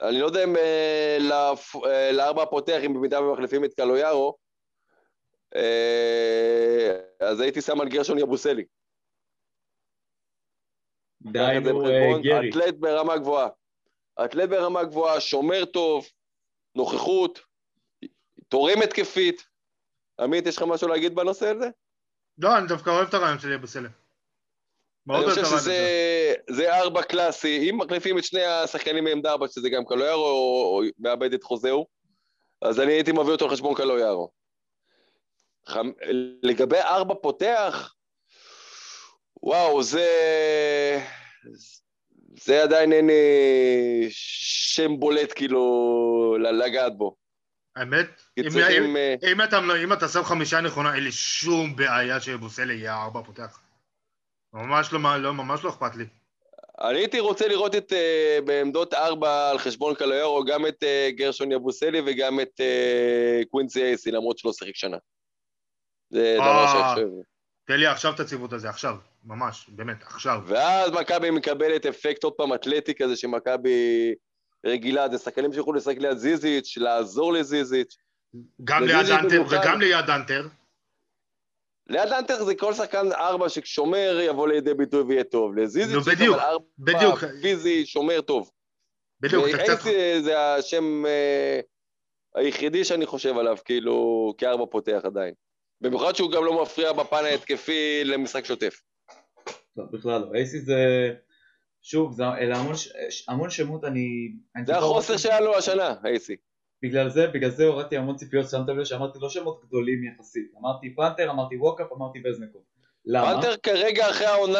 [0.00, 1.18] אני לא יודע אם אה,
[1.86, 4.36] אה, לארבע הפותח, אם במידה ומחליפים את קלויארו,
[5.56, 8.64] אה, אז הייתי שם על גרשון יבוסלי.
[11.20, 12.50] דהיינו אה, גרי.
[12.50, 13.48] אתלט ברמה גבוהה.
[14.24, 16.06] אתלט ברמה גבוהה, שומר טוב,
[16.74, 17.40] נוכחות,
[18.48, 19.42] תורם התקפית.
[20.20, 21.70] עמית, יש לך משהו להגיד בנושא הזה?
[22.38, 23.88] לא, אני דווקא אוהב את הרעיון של יבוסלה.
[25.06, 25.44] מאוד אני חושב.
[25.44, 27.70] שזה זה ארבע קלאסי.
[27.70, 31.86] אם מחליפים את שני השחקנים מעמדה ארבע, שזה גם קלויארו או, מאבד את חוזהו,
[32.62, 34.30] אז אני הייתי מביא אותו על חשבון קלויארו.
[35.66, 35.90] חמ...
[36.42, 37.94] לגבי ארבע פותח,
[39.42, 40.08] וואו, זה...
[42.44, 47.21] זה עדיין אין אה, שם בולט כאילו לגעת בו.
[47.76, 48.06] האמת,
[48.38, 52.94] אם- אה, אם אתה אם אתה שם חמישה נכונה, אין לי שום בעיה שיבוסלה יהיה
[52.94, 53.60] הארבע פותח.
[54.52, 56.04] ממש לא, לא, ממש לא אכפת לי.
[56.80, 61.52] אני הייתי רוצה לראות את, uh, בעמדות ארבע על חשבון קלויארו, גם את uh, גרשון
[61.52, 64.96] יבוסלי וגם את uh, קווינסי אייסי, למרות שלא שיחק שנה.
[66.10, 67.06] זה דבר חושב.
[67.66, 68.96] תן לי עכשיו את הציוות הזה, עכשיו.
[69.24, 70.40] ממש, באמת, עכשיו.
[70.46, 74.14] ואז מכבי מקבלת אפקט עוד פעם אתלטי כזה שמכבי
[74.66, 77.96] רגילה, זה שחקנים שיוכלו לשחק ליד זיזיץ', לעזור לזיזיץ'.
[78.64, 79.42] גם ליד אנטר.
[79.50, 80.48] וגם ליד אנטר.
[81.86, 85.56] ליד אנטר זה כל שחקן ארבע ששומר יבוא לידי ביטוי ויהיה טוב.
[85.56, 87.24] לזיזיץ' נו, יש בדיוק, אבל ארבע בדיוק.
[87.42, 88.50] פיזי, שומר טוב.
[89.20, 89.90] בדיוק, אתה קצת...
[90.22, 91.60] זה השם אה,
[92.34, 95.34] היחידי שאני חושב עליו, כאילו, כארבע פותח עדיין.
[95.80, 98.82] במיוחד שהוא גם לא מפריע בפן ההתקפי למשחק שוטף.
[99.76, 100.34] לא, בכלל לא.
[100.34, 100.74] אייסי זה...
[101.82, 104.06] שוב, זה, אלה המון, ש- המון שמות, אני...
[104.56, 106.36] אני זה החוסר שהיה לו השנה, אייסי.
[106.84, 110.52] בגלל זה, בגלל זה הורדתי המון ציפיות, שמת לב שאמרתי לא שמות גדולים יחסית.
[110.60, 112.62] אמרתי פנתר, אמרתי ווקאפ, אמרתי בזנקוב.
[113.06, 113.34] למה?
[113.34, 114.58] פנתר כרגע אחרי העונה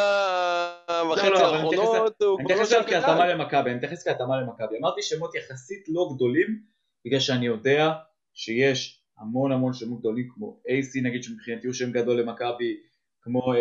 [1.13, 3.29] וחצי לא, אני מתייחס- האחרונות, הוא אני כבר לא מתייחס שם אליו כהתאמה קטן.
[3.29, 4.79] למכבי, אני מתייחס כהתאמה למכבי.
[4.81, 6.63] אמרתי שמות יחסית לא גדולים,
[7.07, 7.93] בגלל שאני יודע
[8.35, 12.77] שיש המון המון שמות גדולים, כמו AC נגיד, שמבחינתי הוא שם גדול למכבי,
[13.23, 13.59] כמו, אה,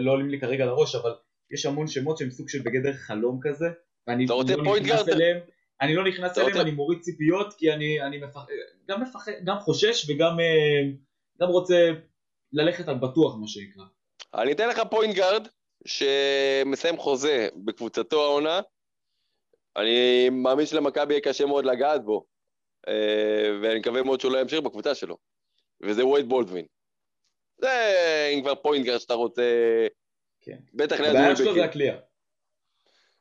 [0.00, 1.10] לא עולים לי כרגע לראש, אבל
[1.50, 3.66] יש המון שמות שהם סוג של בגדר חלום כזה,
[4.06, 4.42] ואני לא
[4.80, 5.08] נכנס?
[5.08, 5.38] אליהם,
[5.80, 8.46] אני לא נכנס אליהם, אני מוריד ציפיות, כי אני, אני מפח...
[8.88, 10.90] גם מפחד, גם חושש וגם אה,
[11.40, 11.90] גם רוצה
[12.52, 13.84] ללכת על בטוח, מה שנקרא.
[14.34, 15.48] אני אתן לך point guard
[15.86, 18.60] שמסיים חוזה בקבוצתו העונה.
[19.76, 22.26] אני מאמין שלמכבי יהיה קשה מאוד לגעת בו,
[22.88, 25.16] אה, ואני מקווה מאוד שהוא לא ימשיך בקבוצה שלו.
[25.82, 26.66] וזה וייד בולדווין.
[27.60, 27.70] זה
[28.34, 29.42] אם כבר point guard שאתה רוצה...
[30.44, 30.56] כן.
[30.74, 31.68] בטח ליד הבעיה שלו זה ווילבקין.
[31.70, 31.96] הקליעה.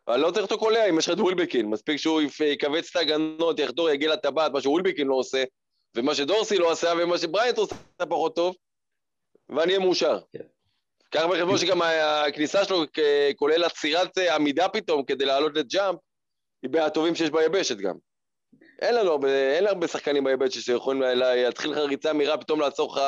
[0.07, 1.65] אני לא צריך אותו קולע אם יש לך את ווילבקין.
[1.65, 5.43] מספיק שהוא יכווץ את ההגנות, יחדור, יגיע לטבעת, מה שווילבקין לא עושה,
[5.95, 7.75] ומה שדורסי לא עשה, ומה שבריינט עושה
[8.09, 8.55] פחות טוב,
[9.49, 10.19] ואני אהיה מאושר.
[10.33, 10.43] כן.
[11.09, 11.81] קח בחשבון שגם
[12.27, 12.83] הכניסה שלו,
[13.35, 15.99] כולל עצירת אה, עמידה פתאום כדי לעלות לג'אמפ,
[16.63, 17.95] היא מהטובים שיש ביבשת גם.
[18.81, 22.59] אין לנו הרבה, אין הרבה שחקנים ביבשת שיכולים לה- לה- להתחיל לך ריצה מהירה, פתאום
[22.61, 23.01] לעצור לך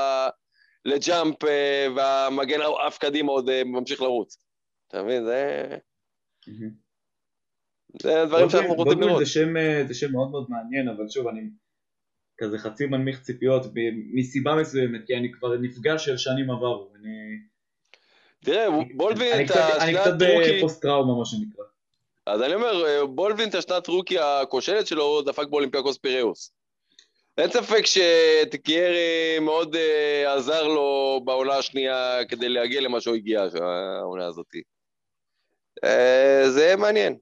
[0.86, 4.38] ל jump, אה, והמגן עף קדימה עוד אה, ממשיך לרוץ.
[4.88, 5.26] אתה מבין?
[5.26, 5.67] זה...
[8.02, 9.19] זה דברים שאנחנו רוצים לראות.
[9.19, 11.41] זה שם, אה, זה שם מאוד מאוד מעניין, אבל שוב, אני
[12.38, 13.62] כזה חצי מנמיך ציפיות
[14.13, 16.89] מסיבה מסוימת, כי אני כבר נפגע של שנים עברו.
[16.95, 17.10] אני,
[18.43, 21.63] תראה, בולדווין אני את קצת, אני קצת השנת rookie, בפוסט טראומה, מה שנקרא.
[22.26, 26.52] אז אני אומר, בולדווין את השנת rookie הכושלת שלו דפק באולימפיאקוס פיראוס.
[27.38, 33.45] אין ספק שטקיירי מאוד אה, עזר לו בעונה השנייה כדי להגיע למה שהוא הגיע,
[34.02, 34.56] העונה הזאת.
[35.84, 37.17] אה, זה מעניין.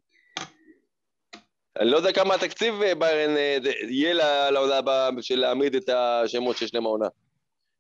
[1.80, 3.58] אני לא יודע כמה התקציב אה, ביירן אה,
[3.90, 4.14] יהיה
[4.52, 7.08] לעונה הבאה בשביל להעמיד את השמות שיש להם העונה.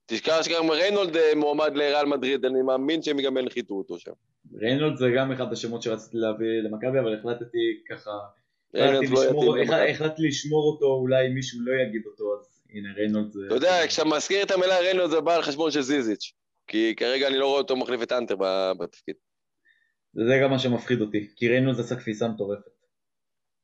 [0.06, 4.12] תשכח שגם ריינולד אה, מועמד לריאל מדריד, אני מאמין שהם גם ינחיתו אותו שם.
[4.54, 8.12] ריינולד זה גם אחד השמות שרציתי להביא למכבי, אבל החלטתי ככה,
[9.94, 13.40] החלטתי לשמור, אותו, אולי מישהו לא יגיד אותו, אז הנה ריינולד זה...
[13.48, 16.34] אתה יודע, כשאתה מזכיר את המילה ריינולד זה בא על חשבון של זיזיץ'.
[16.68, 19.16] כי כרגע אני לא רואה אותו מחליף את אנטר ב- בתפקיד.
[20.14, 22.72] זה גם מה שמפחיד אותי, כי ריינולד עשה קפיצה מטורפת.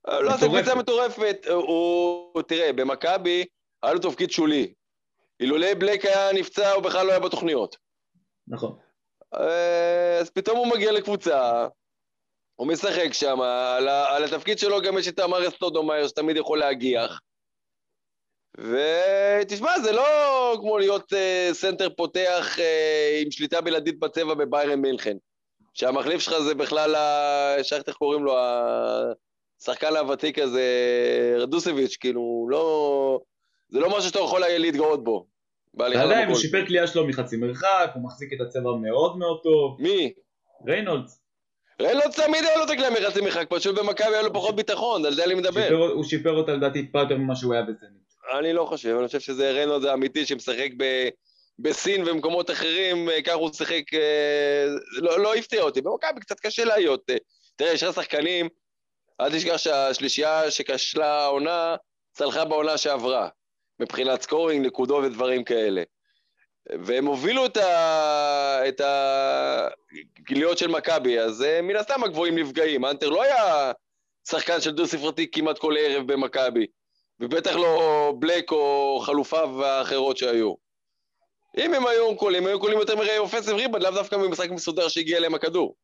[0.09, 0.55] אה, לא מטורפת.
[0.55, 3.45] קפיצה מטורפת, הוא, תראה, במכבי
[3.83, 4.73] היה לו תפקיד שולי.
[5.39, 7.75] אילולא בלייק היה נפצע, הוא בכלל לא היה בתוכניות.
[8.47, 8.77] נכון.
[9.35, 11.67] אה, אז פתאום הוא מגיע לקבוצה,
[12.59, 16.59] הוא משחק שם, על, ה- על התפקיד שלו גם יש את אמארה סטודמאייר שתמיד יכול
[16.59, 17.19] להגיח.
[18.57, 25.17] ותשמע, זה לא כמו להיות אה, סנטר פותח אה, עם שליטה בלעדית בצבע בבאיירן מינכן.
[25.73, 28.35] שהמחליף שלך זה בכלל, ה- שכחת איך קוראים לו,
[29.61, 30.63] השחקן הוותיק הזה,
[31.37, 33.19] רדוסביץ', כאילו, לא...
[33.69, 35.25] זה לא משהו שאתה יכול להתגאות בו.
[35.73, 36.35] ועדיין הוא.
[36.37, 39.81] שיפר קליעה שלו מחצי מרחק, הוא מחזיק את הצבע מאוד מאוד טוב.
[39.81, 40.13] מי?
[40.67, 41.21] ריינולדס.
[41.81, 45.13] ריינולדס תמיד היה לו את הקליעה מחצי מרחק, פשוט במכבי היה לו פחות ביטחון, על
[45.13, 45.73] זה אני מדבר.
[45.93, 48.09] הוא שיפר אותה לדעתי טיפה יותר ממה שהוא היה בזנית.
[48.39, 51.09] אני לא חושב, אני חושב שזה ריינולדס האמיתי שמשחק ב...
[51.59, 55.81] בסין ובמקומות אחרים, אה, ככה הוא שיחק, אה, לא, לא הפתיע אותי.
[55.81, 57.09] במכבי קצת קשה להיות.
[57.09, 57.15] אה,
[57.55, 58.49] תראה, יש לך שחקנים,
[59.21, 61.75] אל תשכח שהשלישייה שכשלה העונה,
[62.13, 63.29] צלחה בעונה שעברה,
[63.79, 65.83] מבחינת scoring, נקודות ודברים כאלה.
[66.83, 68.67] והם הובילו את, ה...
[68.67, 68.81] את
[70.19, 72.85] הגיליות של מכבי, אז אה, מן הסתם הגבוהים נפגעים.
[72.85, 73.71] האנטר לא היה
[74.29, 76.65] שחקן של דו-ספרתי כמעט כל ערב במכבי.
[77.19, 80.53] ובטח לא בלק או חלופיו האחרות שהיו.
[81.57, 85.17] אם הם היו קולעים, היו קולעים יותר מראי offensive rebound, לאו דווקא ממשחק מסודר שהגיע
[85.17, 85.75] אליהם הכדור.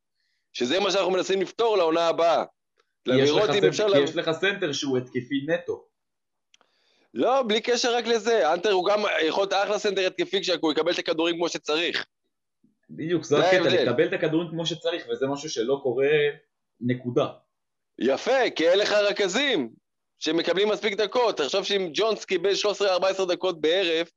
[0.53, 2.43] שזה מה שאנחנו מנסים לפתור לעונה הבאה.
[3.07, 3.85] יש לך אם סנ- אפשר...
[3.87, 5.85] כי לה- יש לך סנטר שהוא התקפי נטו.
[7.15, 8.53] לא, בלי קשר רק לזה.
[8.53, 12.05] האנטר הוא גם יכול להיות אחלה סנטר התקפי כשהוא יקבל את הכדורים כמו שצריך.
[12.89, 13.83] בדיוק, זה הקטע.
[13.83, 16.07] לקבל את הכדורים כמו שצריך, וזה משהו שלא קורה
[16.81, 17.27] נקודה.
[17.99, 19.73] יפה, כי אין לך רכזים
[20.19, 21.37] שמקבלים מספיק דקות.
[21.37, 22.51] תחשוב שאם ג'ונס קיבל
[23.21, 24.07] 13-14 דקות בערב,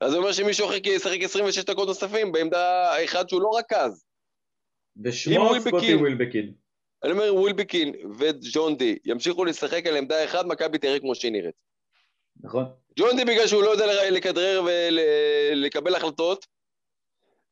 [0.00, 4.04] אז זה אומר שמישהו אחר ישחק 26 דקות נוספים בעמדה האחד שהוא לא רכז.
[5.04, 6.52] ושמו סקוטי ווילבקין.
[7.04, 11.67] אני אומר, ווילבקין וג'ון די ימשיכו לשחק על עמדה אחת, מכבי תראה כמו שהיא נראית.
[12.40, 12.64] נכון?
[12.98, 16.46] ג'ון די בגלל שהוא לא יודע לכדרר ולקבל החלטות,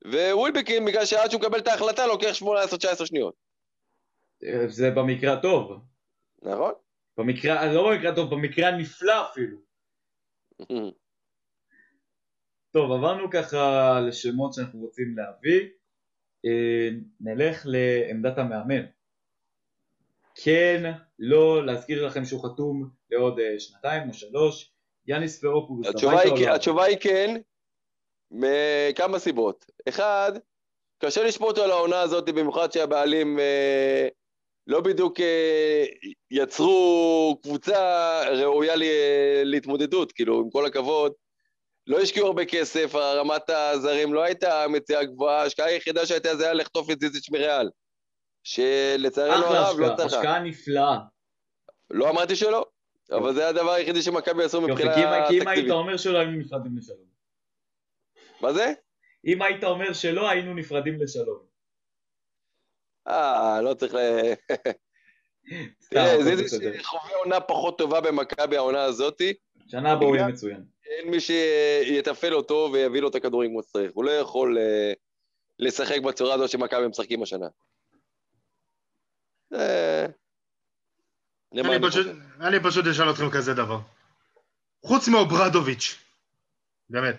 [0.04, 2.32] ווילבקין בגלל שעד שהוא מקבל את ההחלטה לוקח
[3.02, 3.34] 18-19 שניות.
[4.66, 5.72] זה במקרה הטוב.
[6.42, 6.72] נכון?
[7.18, 9.58] במקרה, לא במקרה הטוב, במקרה הנפלא אפילו.
[12.72, 15.68] טוב, עברנו ככה לשמות שאנחנו רוצים להביא.
[16.44, 16.88] אה,
[17.20, 18.86] נלך לעמדת המאמן.
[20.44, 24.75] כן, לא, להזכיר לכם שהוא חתום לעוד אה, שנתיים או שלוש,
[25.08, 25.44] יאניס
[25.88, 26.52] התשובה היא, או כן-?
[26.52, 27.36] התשובה היא כן,
[28.30, 29.66] מכמה סיבות.
[29.88, 30.32] אחד,
[30.98, 34.08] קשה לשפוט על העונה הזאת, במיוחד שהבעלים אה,
[34.66, 35.84] לא בדיוק אה,
[36.30, 38.82] יצרו קבוצה ראויה ל-
[39.44, 41.12] להתמודדות, כאילו, עם כל הכבוד.
[41.86, 46.52] לא השקיעו הרבה כסף, רמת הזרים לא הייתה מציאה גבוהה, ההשקעה היחידה שהייתה זה היה
[46.52, 47.70] לחטוף את זיזיץ' מריאל.
[48.42, 50.18] שלצערנו אחלה הרב לא השקעה, צחה.
[50.18, 50.98] השקעה נפלאה.
[51.90, 52.64] לא אמרתי שלא,
[53.10, 55.70] אבל זה הדבר היחידי שמכבי עשו מבחינה אם- כי אם היית תקציבית.
[55.70, 57.06] אומר שלא היינו נפרדים לשלום.
[58.40, 58.72] מה זה?
[59.24, 61.46] אם היית אומר שלא היינו נפרדים לשלום.
[63.08, 63.98] אה, לא צריך ל...
[65.90, 66.48] תראה, זיזי.
[66.78, 69.34] שחווה עונה פחות טובה במכבי העונה הזאתי,
[69.68, 70.64] שנה הבאה הוא יהיה מצוין.
[70.84, 73.90] אין מי שיתפעל אותו ויביא לו את הכדורים כמו שצריך.
[73.94, 74.92] הוא לא יכול אה,
[75.58, 77.46] לשחק בצורה הזו שמכבי משחקים השנה.
[81.54, 82.16] אני פשוט- חושב.
[82.40, 83.80] אני פשוט אשאל אתכם כזה דבר.
[84.84, 85.98] חוץ מאוברדוביץ',
[86.90, 87.16] באמת,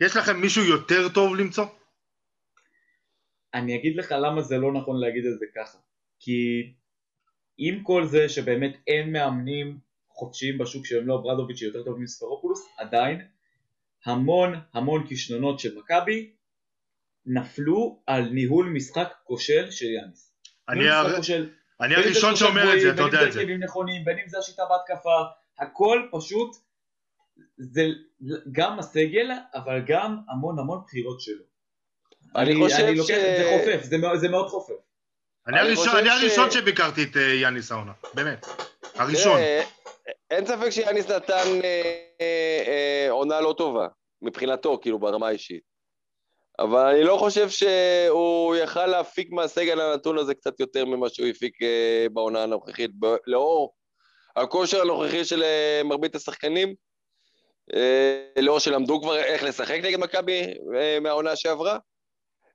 [0.00, 1.66] יש לכם מישהו יותר טוב למצוא?
[3.54, 5.78] אני אגיד לך למה זה לא נכון להגיד את זה ככה.
[6.20, 6.72] כי
[7.58, 9.78] עם כל זה שבאמת אין מאמנים
[10.10, 13.28] חופשיים בשוק שהם לא ברדוביץ' יותר טוב מספרופולוס, עדיין
[14.06, 16.32] המון המון כישלונות של מכבי
[17.26, 20.32] נפלו על ניהול משחק כושל של יאניס.
[20.68, 23.26] אני ניהול הר- משחק כושל, אני בין הראשון שאומר את זה, אתה יודע בין את
[23.26, 23.32] אם זה.
[23.32, 25.22] זה הרכבים נכונים, בין אם זה השיטה בהתקפה,
[25.58, 26.56] הכל פשוט,
[27.58, 27.82] זה
[28.52, 31.42] גם הסגל, אבל גם המון המון בחירות שלו.
[32.36, 34.72] אני אני חושב אני לוקח, ש- זה חופף, זה מאוד- זה מאוד חופף.
[35.46, 35.68] אני אני
[36.10, 38.46] הראשון- ש- שביקרתי את אה, יאניס העונה, באמת.
[38.94, 39.36] הראשון.
[39.36, 39.62] תראה,
[40.30, 41.82] אין ספק שיאניס נתן אה,
[42.20, 43.88] אה, אה, עונה לא טובה,
[44.22, 45.62] מבחינתו, כאילו, ברמה האישית.
[46.58, 51.62] אבל אני לא חושב שהוא יכל להפיק מהסגל הנתון הזה קצת יותר ממה שהוא הפיק
[51.62, 52.90] אה, בעונה הנוכחית,
[53.26, 53.74] לאור
[54.36, 56.74] הכושר הנוכחי של אה, מרבית השחקנים,
[57.74, 60.54] אה, לאור שלמדו כבר איך לשחק נגד מכבי
[61.00, 61.78] מהעונה שעברה,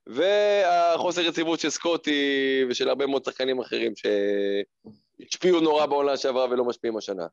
[0.07, 6.97] והחוסר יציבות של סקוטי ושל הרבה מאוד שחקנים אחרים שהשפיעו נורא בעונה שעברה ולא משפיעים
[6.97, 7.25] השנה.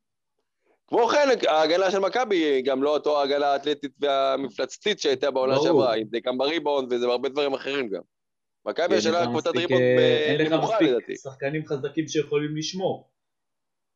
[0.90, 5.56] כמו כן, ההגנה של מכבי היא גם לא אותו ההגנה האתלטית והמפלצתית שהייתה בעונה.
[5.62, 8.00] שעברה, זה גם בריבאונד וזה בהרבה דברים אחרים גם.
[8.66, 11.16] מכבי אין השנה לך קבוצת ריבאונד אה, אה, אין לך נמוכה מספיק לדעתי.
[11.16, 13.10] שחקנים חזקים שיכולים לשמור.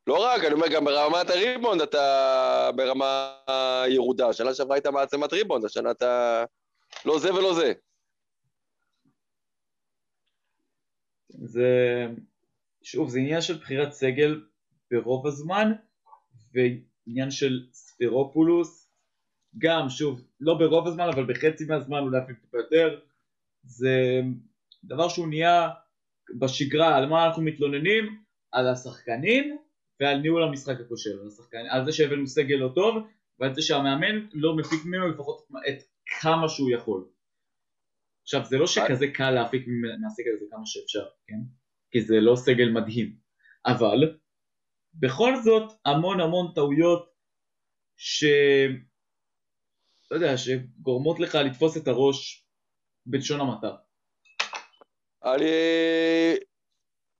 [0.07, 3.37] לא רק, אני אומר, גם ברמת הריבאונד אתה ברמה
[3.88, 4.28] ירודה.
[4.28, 6.44] השנה שעברה הייתה מעצמת ריבאונד, השנה אתה
[7.04, 7.72] לא זה ולא זה.
[11.28, 11.68] זה,
[12.83, 14.40] שוב, זה עניין של בחירת סגל
[14.90, 15.72] ברוב הזמן,
[16.55, 18.90] ועניין של ספירופולוס,
[19.59, 23.01] גם, שוב, לא ברוב הזמן, אבל בחצי מהזמן, אולי אפילו טיפה יותר,
[23.62, 24.21] זה
[24.85, 25.71] דבר שהוא נהיה
[26.38, 28.25] בשגרה, על מה אנחנו מתלוננים?
[28.53, 29.59] על השחקנים
[30.01, 33.05] ועל ניהול המשחק הכושל, על, השחקנים, על זה שהבאנו סגל לא טוב,
[33.38, 35.83] ועל זה שהמאמן לא מפיק ממנו לפחות את
[36.21, 37.09] כמה שהוא יכול.
[38.23, 39.67] עכשיו זה לא שכזה קל להפיק
[40.01, 41.40] מהסגל הזה כמה שאפשר, כן?
[41.90, 43.17] כי זה לא סגל מדהים,
[43.67, 44.19] אבל
[44.94, 47.14] בכל זאת המון המון טעויות
[47.96, 48.24] ש...
[50.11, 52.46] לא יודע, שגורמות לך לתפוס את הראש
[53.07, 53.70] בלשון המעטה.
[55.24, 55.44] אני...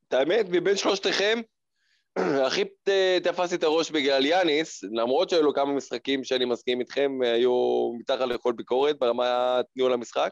[0.09, 1.41] את האמת, מבין שלושתכם,
[2.47, 2.65] הכי
[3.23, 8.21] תפסתי את הראש בגלל יאניס, למרות שהיו לו כמה משחקים שאני מסכים איתכם, היו מתחת
[8.21, 10.31] לכל ביקורת ברמת ניהול המשחק.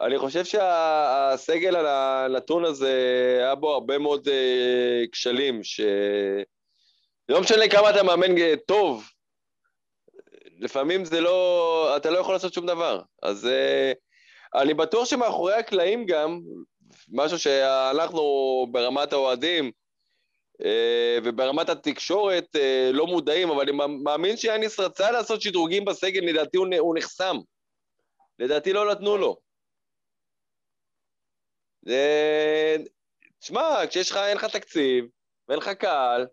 [0.00, 2.92] אני חושב שהסגל הנתון הזה,
[3.40, 5.80] היה בו הרבה מאוד אה, כשלים, ש...
[7.28, 9.10] לא משנה כמה אתה מאמן אה, טוב,
[10.58, 13.02] לפעמים זה לא, אתה לא יכול לעשות שום דבר.
[13.22, 13.92] אז אה,
[14.54, 16.40] אני בטוח שמאחורי הקלעים גם,
[17.12, 18.22] משהו שאנחנו
[18.72, 19.70] ברמת האוהדים
[21.24, 22.56] וברמת התקשורת
[22.92, 23.72] לא מודעים, אבל אני
[24.04, 27.36] מאמין שיאניס רצה לעשות שדרוגים בסגל, לדעתי הוא נחסם.
[28.38, 29.43] לדעתי לא נתנו לו.
[31.86, 32.76] זה...
[33.38, 35.04] תשמע, כשיש לך, אין לך תקציב
[35.48, 36.26] ואין לך קהל,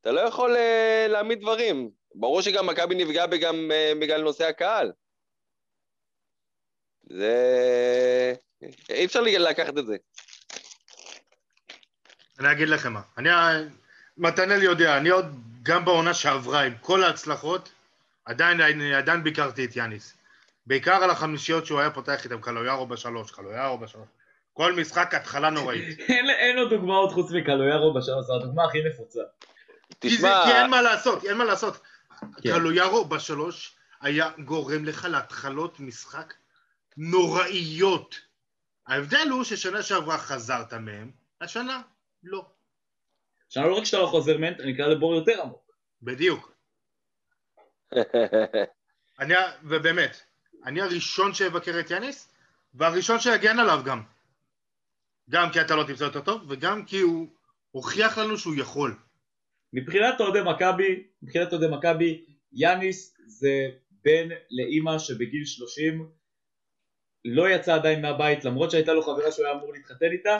[0.00, 1.90] אתה לא יכול אה, להעמיד דברים.
[2.14, 4.92] ברור שגם מכבי נפגעה גם אה, בגלל נושא הקהל.
[7.10, 8.34] זה...
[8.90, 9.96] אי אפשר לקחת את זה.
[12.38, 13.28] אני אגיד לכם מה, אני,
[14.16, 15.26] מתנאל יודע, אני עוד,
[15.62, 17.72] גם בעונה שעברה, עם כל ההצלחות,
[18.24, 20.14] עדיין, עדיין ביקרתי את יאניס.
[20.66, 24.08] בעיקר על החמישיות שהוא היה פותח איתם, קלויארו בשלוש, קלויארו בשלוש.
[24.58, 25.98] כל משחק התחלה נוראית.
[25.98, 29.20] אין, לו דוגמאות חוץ מקלויארו בשלוש, זו הדוגמה הכי נפוצה.
[29.98, 31.82] תשמע, כי אין מה לעשות, אין מה לעשות.
[32.20, 32.52] כן.
[32.52, 36.34] קלויארו בשלוש היה גורם לך להתחלות משחק
[36.96, 38.20] נוראיות.
[38.86, 41.82] ההבדל הוא ששנה שעברה חזרת מהם, השנה
[42.22, 42.46] לא.
[43.46, 45.72] עכשיו לא רק שאתה לא חוזר מנט, אני אקרא לבור יותר עמוק.
[46.02, 46.52] בדיוק.
[49.20, 50.20] אני, ובאמת,
[50.64, 52.32] אני הראשון שיבקר את יאניס,
[52.74, 54.17] והראשון שיגן עליו גם.
[55.30, 57.26] גם כי אתה לא תמצא יותר טוב, וגם כי הוא
[57.70, 58.96] הוכיח לנו שהוא יכול.
[59.72, 63.68] מבחינת אוהדי מכבי, מבחינת אוהדי מכבי, יאניס זה
[64.04, 66.08] בן לאימא שבגיל 30
[67.24, 70.38] לא יצא עדיין מהבית למרות שהייתה לו חברה שהוא היה אמור להתחתן איתה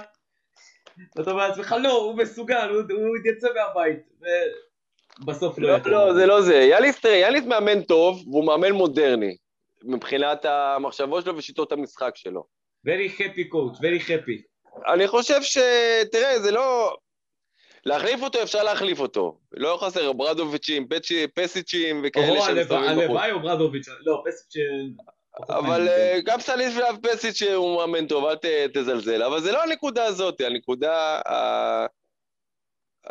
[1.17, 3.99] ואתה אומר לעצמך לא הוא מסוגל הוא, הוא יתייצא מהבית
[5.21, 5.89] ובסוף לא לא, יצא.
[5.89, 6.55] לא, זה לא זה.
[6.55, 9.37] יאליס, תראה, יאליס מאמן טוב, והוא מאמן מודרני,
[9.85, 12.45] מבחינת המחשבות שלו ושיטות המשחק שלו.
[12.87, 14.43] very happy coach, very happy.
[14.87, 15.59] אני חושב ש...
[16.13, 16.97] תראה, זה לא...
[17.85, 19.39] להחליף אותו, אפשר להחליף אותו.
[19.53, 23.03] לא חסר ברדוביצ'ים, פצ'י- פסיצ'ים וכאלה או שמסתובבים בחוץ.
[23.03, 24.55] הלוואי או ברדוביץ', לא פסיץ'
[25.49, 28.37] אבל אה, גם סליס ואב פסיץ' הוא מאמן טוב, אל
[28.75, 29.23] תזלזל.
[29.23, 31.21] אבל זה לא הנקודה הזאת, הנקודה...
[31.27, 31.87] ה-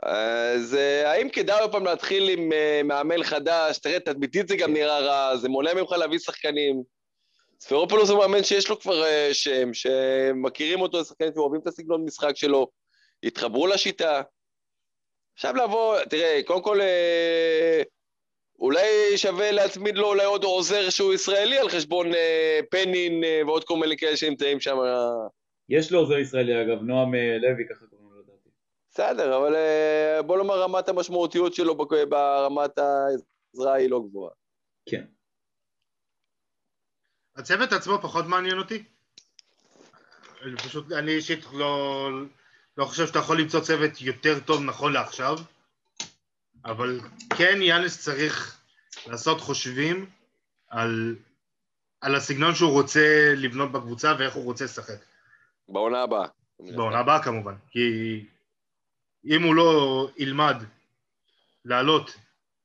[0.05, 4.73] ה- זה האם כדאי עוד פעם להתחיל עם אה, מאמן חדש, תראה, תדמיתית זה גם
[4.73, 6.83] נראה רע, זה מונע ממך להביא שחקנים.
[7.59, 12.35] ספרופולוס הוא מאמן שיש לו כבר אה, שם, שמכירים אותו, שחקנים שאוהבים את הסגנון משחק
[12.35, 12.67] שלו,
[13.23, 14.21] התחברו לשיטה.
[15.33, 17.81] עכשיו לבוא, תראה, קודם כל, אה,
[18.59, 23.63] אולי שווה להצמיד לו אולי עוד עוזר שהוא ישראלי על חשבון אה, פנין אה, ועוד
[23.63, 24.77] כל מיני כאלה שנמצאים שם.
[25.69, 28.49] יש לו עוזר ישראלי אגב, נועם אה, לוי ככה קוראים לו לדעתי.
[28.91, 31.75] בסדר, אבל אה, בוא נאמר רמת המשמעותיות שלו
[32.09, 34.31] ברמת העזרה היא לא גבוהה.
[34.89, 35.03] כן.
[37.37, 38.83] הצוות עצמו פחות מעניין אותי.
[40.43, 42.09] אני פשוט, אני אישית לא,
[42.77, 45.37] לא חושב שאתה יכול למצוא צוות יותר טוב נכון לעכשיו,
[46.65, 46.99] אבל
[47.37, 48.57] כן יאנס צריך
[49.07, 50.09] לעשות חושבים
[50.69, 51.15] על,
[52.01, 54.99] על הסגנון שהוא רוצה לבנות בקבוצה ואיך הוא רוצה לשחק.
[55.69, 56.27] בעונה הבאה.
[56.59, 58.25] בעונה הבאה כמובן, כי
[59.25, 60.63] אם הוא לא ילמד
[61.65, 62.15] לעלות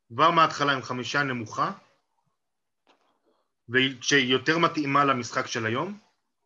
[0.09, 1.73] כבר מההתחלה עם חמישייה נמוכה,
[4.01, 5.99] שיותר מתאימה למשחק של היום,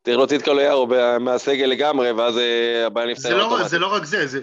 [0.04, 0.88] צריך להוציא את קלויארו
[1.20, 3.68] מהסגל לגמרי, ואז אה, הבעיה זה לא, אוטומטית.
[3.68, 4.40] זה לא רק זה, זה,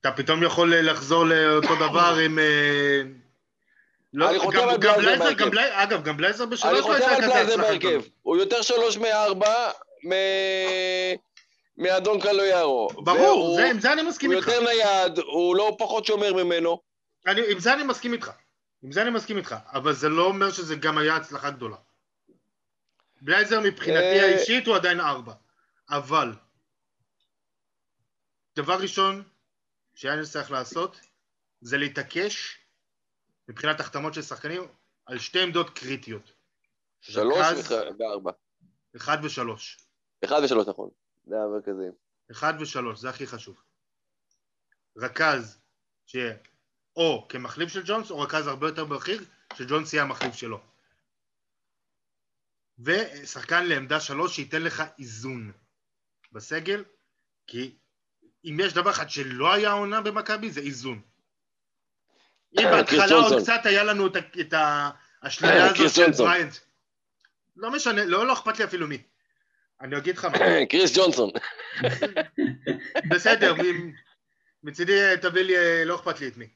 [0.00, 2.38] אתה פתאום יכול לחזור לאותו דבר עם...
[2.38, 3.02] אה,
[4.14, 5.48] לא, אני חותם על בלייזר בלייזר, בהרכב.
[5.48, 7.88] בלייזר, אגב, גם בלייזר בשלוש אני לא הייתה על כזה בלייזר הצלחה בהרכב.
[7.88, 8.02] גדולה.
[8.22, 9.70] הוא יותר שלוש מארבע
[11.78, 12.88] מאדון קלויארו.
[12.96, 14.48] ברור, עם זה אני מסכים הוא איתך.
[14.48, 16.80] יותר נייד, הוא לא פחות שומר ממנו.
[17.26, 18.30] אני, עם זה אני מסכים איתך.
[18.82, 21.76] עם זה אני מסכים איתך, אבל זה לא אומר שזה גם היה הצלחה גדולה.
[23.24, 25.34] בלייזר מבחינתי אה, האישית הוא עדיין ארבע,
[25.90, 26.32] אבל
[28.56, 29.22] דבר ראשון
[29.94, 31.00] שיאנס צריך לעשות
[31.60, 32.58] זה להתעקש
[33.48, 34.62] מבחינת החתמות של שחקנים
[35.06, 36.32] על שתי עמדות קריטיות.
[37.00, 37.46] שלוש
[37.98, 38.30] וארבע.
[38.96, 39.78] אחד ושלוש.
[40.24, 40.90] אחד ושלוש, נכון.
[41.24, 41.92] זה המרכזים.
[42.30, 43.62] אחד ושלוש, זה הכי חשוב.
[44.96, 45.58] רכז
[46.06, 46.36] שיהיה
[46.96, 50.73] או כמחליף של ג'ונס, או רכז הרבה יותר בכיר, שג'ונס יהיה המחליף שלו.
[52.78, 55.52] ושחקן לעמדה שלוש שייתן לך איזון
[56.32, 56.84] בסגל,
[57.46, 57.76] כי
[58.44, 61.00] אם יש דבר אחד שלא היה עונה במכבי, זה איזון.
[62.52, 63.42] אם קריס בהתחלה עוד.
[63.42, 64.52] קצת היה לנו את,
[65.22, 66.10] האשליה הזאת קריס של.
[66.10, 66.54] בריינט.
[67.56, 69.02] לא משנה, לא, לא אכפת לי אפילו מי.
[69.80, 70.38] אני אגיד לך מה.
[70.70, 71.30] קריס ג'ונסון.
[73.10, 73.54] בסדר,
[74.62, 76.48] מצידי תביא לי, אה, לא אכפת לי את מי.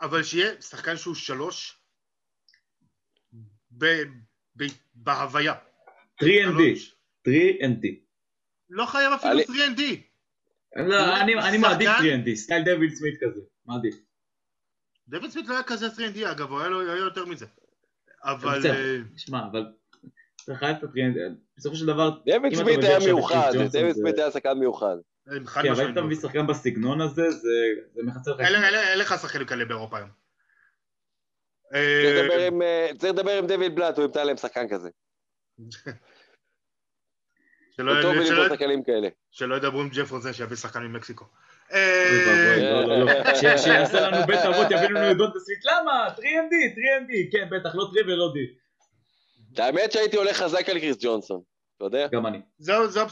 [0.00, 1.80] אבל שיהיה שחקן שהוא שלוש
[4.94, 5.54] בהוויה.
[6.24, 6.60] 3ND,
[7.28, 7.86] 3ND.
[8.70, 9.82] לא חייב אפילו אני- 3ND.
[10.76, 13.94] לא, אני אני שחקן- מעדיף 3ND, סטייל דוויד סמית כזה, מעדיף.
[15.08, 17.46] דויד סמית לא היה כזה 3ND אגב, הוא היה יותר מזה.
[18.24, 18.66] אבל...
[18.66, 19.66] אה, שמע, אבל
[20.44, 21.18] אתה חייב את ה-3ND,
[21.56, 24.96] בסופו של דבר, דויד סמית היה מיוחד, דויד זה- סמית היה שחקן מיוחד.
[25.46, 25.92] חד כן, אבל אם.
[25.92, 27.48] אתה מביא שחקן בסגנון הזה, זה-
[27.94, 28.40] זה מחצה לך.
[28.40, 30.19] אין לך שחקנים כאלה באירופה היום.
[31.72, 34.88] צריך אה, לדבר עם, אה, צריך לדבר עם דויד בלאט, הוא ימצא להם שחקן כזה.
[39.30, 41.24] שלא- ידברו עם ג'ף רוזן שיביא שחקן ממקסיקו.
[41.72, 43.12] אה, לא, לא, לא.
[43.40, 46.08] שיעשה לנו בית אבות, יביא לנו עדות בסמית, למה?
[46.16, 48.38] 3ND, 3ND, כן, בטח, לא 3 ולא D.
[49.62, 51.40] האמת שהייתי הולך חזק על קריס ג'ונסון,
[51.76, 52.06] אתה יודע?
[52.12, 52.38] גם אני.
[52.58, 53.02] זו זו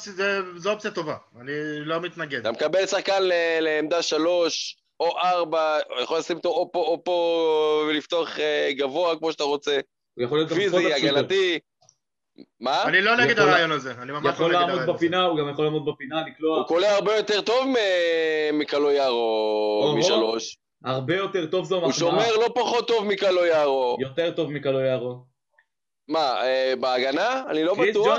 [0.71, 1.51] אופציה- טובה, אני
[1.81, 2.41] לא מתנגד.
[2.41, 7.45] אתה מקבל שחקן ל- לעמדה שלוש או ארבע, יכול לשים אותו או פה או פה
[7.89, 9.79] ולפתוח אה, גבוה כמו שאתה רוצה,
[10.15, 10.93] הוא יכול פיזי.
[10.95, 11.59] הגנתי.
[12.61, 12.83] מה?
[12.83, 14.93] אני לא נגד יכול- הרעיון הזה, אני ממש לא יכול נגד לעמוד הרעיון הזה.
[14.93, 19.95] בפינה, הוא גם יכול לעמוד בפינה, לקלוע הוא קולע הרבה יותר טוב מ- מקלויארו.
[19.99, 20.57] משלוש.
[20.85, 21.99] הרבה יותר טוב זו הוא מחמאה.
[21.99, 23.97] שומר לא פחות טוב מקלויארו.
[24.01, 25.19] יותר טוב מקלויארו.
[26.09, 27.43] מה, אה, בהגנה?
[27.49, 28.19] אני לא בטוח.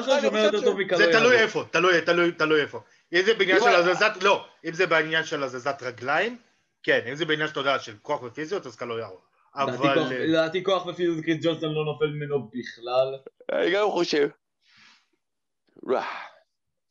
[0.98, 1.12] זה.
[1.12, 2.80] תלוי איפה, תלוי, איפה.
[3.14, 6.38] אם זה בעניין של הזזת, לא, אם זה בעניין של הזזת רגליים,
[6.84, 9.22] כן, אם זה בעניין שאתה יודע של כוח ופיזיות, אז קלויארו.
[9.56, 10.14] לדעתי אבל...
[10.14, 13.16] אה, לדעתי כוח ופיזיות קריס ג'ונסון לא נופל ממנו בכלל.
[13.52, 14.30] אני גם חושב.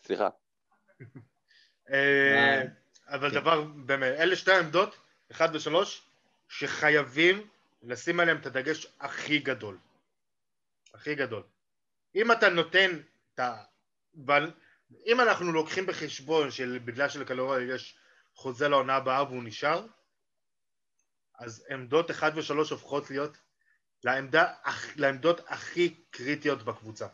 [0.07, 0.29] סליחה.
[1.93, 2.63] אה,
[3.09, 3.35] אבל כן.
[3.35, 4.97] דבר, באמת, אלה שתי העמדות,
[5.31, 6.03] אחד ושלוש,
[6.49, 7.49] שחייבים
[7.83, 9.79] לשים עליהם את הדגש הכי גדול.
[10.95, 11.43] הכי גדול.
[12.15, 12.91] אם אתה נותן
[13.35, 13.57] את ה...
[15.07, 17.98] אם אנחנו לוקחים בחשבון שבגלל שלקלוריה יש
[18.39, 19.87] חוזה לעונה הבאה והוא נשאר,
[21.39, 23.37] אז עמדות אחד ושלוש הופכות להיות
[24.05, 24.53] לעמדה,
[24.97, 27.07] לעמדות הכי קריטיות בקבוצה.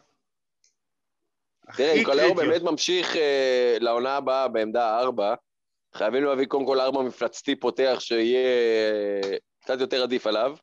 [1.77, 2.37] תראה, אם קריטיות.
[2.37, 5.35] באמת ממשיך אה, לעונה הבאה בעמדה ארבע,
[5.95, 8.47] חייבים להביא קודם כל ארבע מפלצתי פותח שיהיה
[9.25, 10.57] אה, קצת יותר עדיף עליו.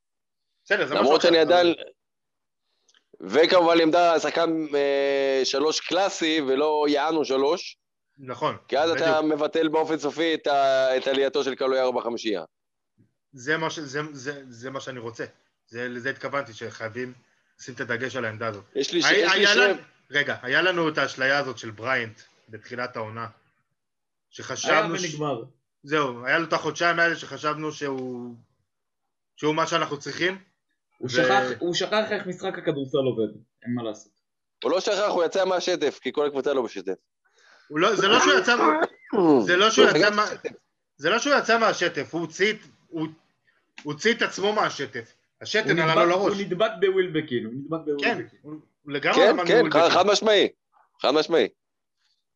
[0.66, 1.22] בסדר, זה משהו למרות.
[1.22, 1.74] שאני עדיין...
[3.22, 7.78] וכמובן לעמדה שחקן אה, שלוש קלאסי ולא יענו שלוש,
[8.24, 8.58] נכון.
[8.68, 9.08] כי אז בדיוק.
[9.08, 10.98] אתה מבטל באופן סופי את, ה...
[10.98, 12.44] את עלייתו של קלויארו בחמישייה.
[13.34, 13.80] זה מה, ש...
[13.80, 15.26] זה, זה, זה מה שאני רוצה.
[15.68, 17.14] זה, לזה התכוונתי, שחייבים
[17.60, 18.64] לשים את הדגש על העמדה הזאת.
[18.76, 19.06] יש לי, ש...
[19.06, 19.60] היה, יש לי היה שם...
[19.60, 23.22] לנו, רגע, היה לנו את האשליה הזאת של בריינט בתחילת העונה.
[23.22, 23.30] היה
[24.30, 24.98] שחשבנו...
[24.98, 25.06] ש...
[25.06, 25.44] ונגמר.
[25.84, 28.36] זהו, היה לו את החודשיים האלה שחשבנו שהוא...
[29.36, 30.38] שהוא מה שאנחנו צריכים.
[30.98, 34.12] הוא ו- שכח- הוא שכח איך משחק הכדורסל עובד, אין מה לעשות.
[34.64, 36.96] הוא לא שכח, הוא יצא מהשטף, כי כל הקבוצה לא בשטף.
[37.72, 38.56] הוא לא, זה לא שהוא יצא...
[39.46, 40.26] זה לא שהוא הוא יצא מה...
[40.98, 42.58] זה לא שהוא יצא מהשטף, הוא הוציא, את-
[42.88, 43.08] הוא,
[43.84, 45.14] הוא עצמו מהשטף.
[45.42, 46.40] השתן הוא עלה לו הוא לראש.
[46.40, 48.40] נדבק בווילבקין, הוא נדבק כן, בווילבקין.
[48.42, 48.54] הוא
[48.84, 50.48] הוא לגמרי כן, כן, חד משמעי.
[51.02, 51.48] חד משמעי.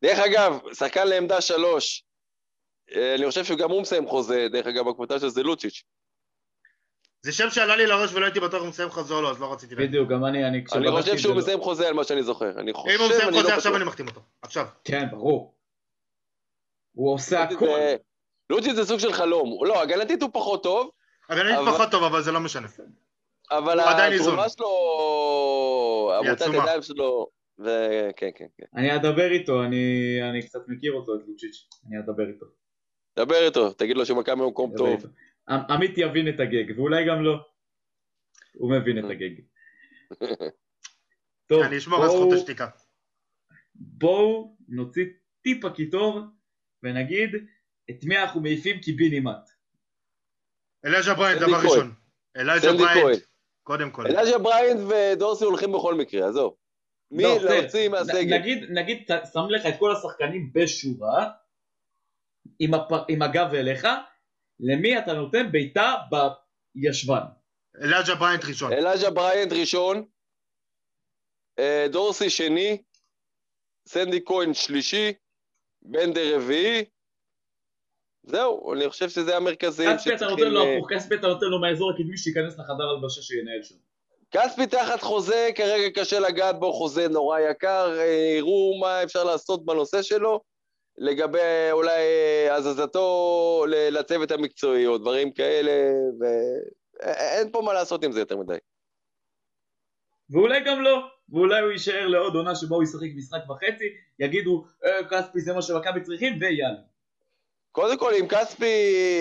[0.02, 2.04] דרך אגב, שחקן לעמדה שלוש,
[2.94, 5.82] אה, אני חושב שגם הוא מסיים חוזה, דרך אגב, בקבוצה של זלוצ'יץ'.
[7.22, 9.52] זה שם שעלה לי לראש ולא הייתי בטוח אם הוא מסיים חזור לו, אז לא
[9.52, 9.90] רציתי להגיד.
[9.90, 12.50] בדיוק, גם אני, אני אני חושב שהוא לא- מסיים חוזה על מה שאני זוכר.
[12.60, 13.76] אני חושב, אם הוא מסיים אני חוזה לא עכשיו.
[13.76, 14.20] אני מחתים אותו.
[14.42, 14.66] עכשיו.
[14.84, 15.54] כן, ברור.
[16.92, 17.44] הוא עושה
[18.50, 18.74] לוצ'יץ' הכל.
[18.74, 19.58] זה- סוג של חלום.
[19.66, 20.90] לא, הגנתית הוא פחות טוב,
[21.30, 22.68] הגננית אבל- פחות טוב, אבל זה לא משנה.
[23.50, 24.48] אבל התרומה.
[24.48, 24.68] שלו,
[26.22, 26.46] היא עמותת.
[26.62, 27.26] ידיים שלו,
[27.58, 28.64] ו- כן, כן, כן.
[28.76, 29.84] אני אדבר איתו, אני
[30.30, 32.46] אני קצת מכיר אותו, את לוצ'יץ', אני אדבר איתו.
[33.18, 34.88] דבר איתו, תגיד לו שמכבי במקום טוב.
[34.88, 35.08] איתו.
[35.50, 37.46] עמ- עמית יבין את הגג, ואולי גם לא.
[38.54, 39.40] הוא מבין את הגג.
[41.46, 42.68] טוב, אני אשמור על זכות השתיקה.
[43.74, 45.04] בואו נוציא
[45.42, 46.20] טיפה קיטור
[46.82, 47.30] ונגיד
[47.90, 49.50] את מי אנחנו מעיפים קיבינימט.
[50.84, 51.62] אלייז'ה בריינט, סנדי דבר.
[51.62, 51.94] ראשון.
[52.34, 52.76] כהן.
[52.76, 53.22] בריינט,
[53.62, 54.06] קודם כל.
[54.06, 56.56] אלייז'ה בריינט ודורסי הולכים בכל מקרה, עזוב.
[57.10, 57.38] מי לא.
[57.44, 58.38] להוציא מהסגל?
[58.38, 61.30] נגיד, נגיד, שם לך את כל השחקנים בשורה,
[62.58, 62.92] עם, הפ...
[63.08, 63.86] עם הגב אליך,
[64.60, 65.94] למי אתה נותן בעיטה
[66.74, 67.22] בישבן.
[67.82, 68.72] אלייז'ה בריינט ראשון.
[68.72, 70.04] אלייז'ה בריינט ראשון,
[71.58, 72.82] אה, דורסי שני,
[73.88, 75.12] סנדי כהן שלישי,
[75.82, 76.84] בנדר רביעי.
[78.22, 81.60] זהו, אני חושב שזה המרכזים כספי אתה נותן לו אה, הפוך, כספי אתה נותן לו
[81.60, 83.74] מהאזור הקדמי שייכנס לחדר הלבשה שינהל שם.
[84.30, 89.64] כספי תחת חוזה, כרגע קשה לגעת בו, חוזה נורא יקר, אה, יראו מה אפשר לעשות
[89.64, 90.40] בנושא שלו,
[90.98, 92.02] לגבי אולי
[92.50, 98.58] הזזתו לצוות המקצועי או דברים כאלה, ואין פה מה לעשות עם זה יותר מדי.
[100.30, 103.84] ואולי גם לא, ואולי הוא יישאר לעוד עונה שבה הוא ישחק משחק וחצי,
[104.18, 106.78] יגידו אה, כספי זה מה שמכבי צריכים ויאללה.
[107.72, 108.66] קודם כל, אם כספי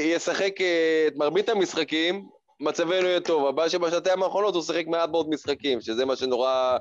[0.05, 2.27] ישחק אה, את מרבית המשחקים,
[2.59, 3.47] מצבנו יהיה טוב.
[3.47, 6.77] הבעיה שבשנתיים האחרונות הוא שיחק מעט מאוד משחקים, שזה מה שנורא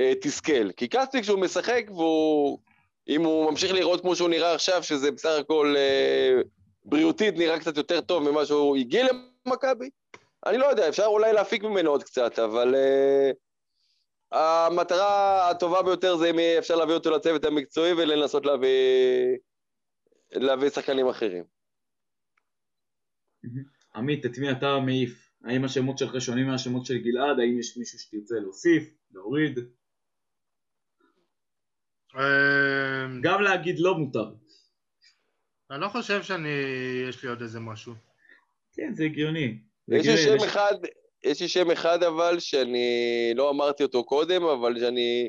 [0.00, 0.72] אה, תסכל.
[0.72, 2.58] כי כספי כשהוא משחק, והוא...
[3.08, 6.40] אם הוא ממשיך לראות כמו שהוא נראה עכשיו, שזה בסך הכל אה,
[6.84, 9.06] בריאותית נראה קצת יותר טוב ממה שהוא הגיע
[9.46, 9.90] למכבי,
[10.46, 13.30] אני לא יודע, אפשר אולי להפיק ממנו עוד קצת, אבל אה,
[14.32, 18.68] המטרה הטובה ביותר זה אם אפשר להביא אותו לצוות המקצועי ולנסות להביא,
[20.32, 21.44] להביא שחקנים אחרים.
[23.94, 25.32] עמית, את מי אתה מעיף?
[25.44, 27.40] האם השמות שלך שונים מהשמות של גלעד?
[27.40, 28.94] האם יש מישהו שתרצה להוסיף?
[29.12, 29.58] להוריד?
[32.14, 34.30] אמ, גם להגיד לא מותר.
[35.70, 36.48] אני לא חושב שאני...
[37.08, 37.92] יש לי עוד איזה משהו.
[38.72, 39.58] כן, זה הגיוני.
[39.88, 40.74] יש לי שם אחד,
[41.24, 45.28] יש לי שם אחד אבל, שאני לא אמרתי אותו קודם, אבל שאני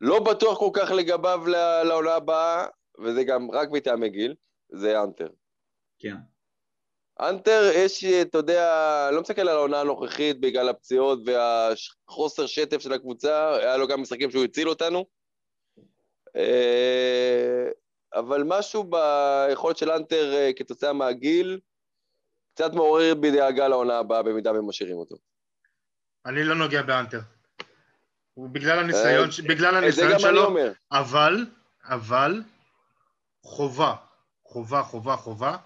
[0.00, 1.42] לא בטוח כל כך לגביו
[1.84, 2.66] לעונה הבאה,
[3.04, 4.34] וזה גם רק מטעמי גיל,
[4.68, 5.28] זה אנטר.
[5.98, 6.16] כן.
[7.20, 13.54] אנטר, יש, אתה יודע, לא מסתכל על העונה הנוכחית בגלל הפציעות והחוסר שטף של הקבוצה,
[13.56, 15.04] היה לו גם משחקים שהוא הציל אותנו.
[16.36, 17.68] אה,
[18.14, 21.60] אבל משהו ביכולת של אנטר אה, כתוצאה מהגיל,
[22.54, 25.16] קצת מעורר בי דאגה לעונה הבאה במידה והם משאירים אותו.
[26.26, 27.20] אני לא נוגע באנטר.
[28.34, 30.56] הוא בגלל הניסיון, ש- בגלל הניסיון שלו.
[30.92, 31.46] אבל,
[31.84, 32.42] אבל,
[33.42, 33.94] חובה,
[34.44, 35.56] חובה, חובה, חובה,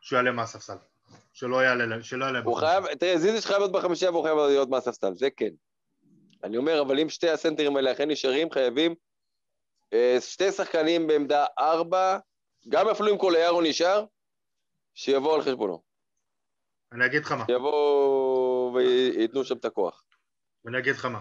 [0.00, 0.76] שהוא יעלה מהספסל.
[1.32, 2.56] שלא יעלה, שלא יעלה הוא.
[2.56, 5.50] חייב, תראה, זיזיץ' חייב להיות בחמישייה והוא חייב להיות מהספסל, זה כן.
[6.44, 8.96] אני אומר, אבל אם שתי הסנטרים האלה אכן נשארים, חייבים אה,
[10.20, 12.18] שתי שחקנים בעמדה ארבע,
[12.68, 14.04] גם אפילו אם כל היארו נשאר,
[14.94, 15.82] שיבואו על חשבונו.
[16.92, 20.04] אני אגיד לך מה, שיבואו וייתנו שם את הכוח.
[20.68, 21.20] אני אגיד לך מה.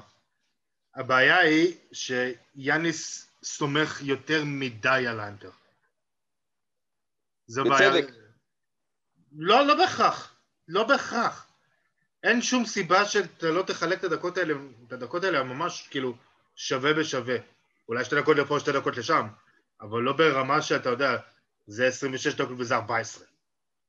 [0.95, 5.51] הבעיה היא שיאניס סומך יותר מדי על האנטר.
[7.47, 7.91] זו בעיה...
[7.91, 8.13] בצדק.
[9.31, 10.35] לא, לא בהכרח.
[10.67, 11.47] לא בהכרח.
[12.23, 14.53] אין שום סיבה שאתה לא תחלק את הדקות האלה,
[14.87, 16.13] את הדקות האלה ממש כאילו
[16.55, 17.35] שווה בשווה.
[17.89, 19.27] אולי שתי דקות לפה, שתי דקות לשם,
[19.81, 21.17] אבל לא ברמה שאתה יודע,
[21.67, 23.25] זה 26 דקות וזה 14.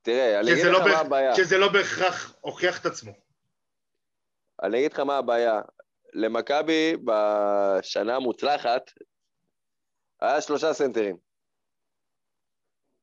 [0.01, 1.35] תראה, אני אגיד שזה לך לא, מה הבעיה.
[1.35, 3.11] שזה לא בהכרח הוכיח את עצמו.
[4.63, 5.61] אני אגיד לך מה הבעיה.
[6.13, 8.91] למכבי בשנה המוצלחת
[10.21, 11.17] היה שלושה סנטרים.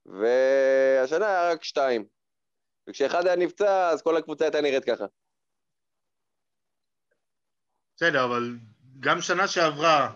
[0.06, 2.06] והשנה היה רק שתיים.
[2.88, 5.04] וכשאחד היה נפצע, אז כל הקבוצה הייתה נראית ככה.
[7.96, 8.56] בסדר, אבל
[9.00, 10.12] גם שנה שעברה,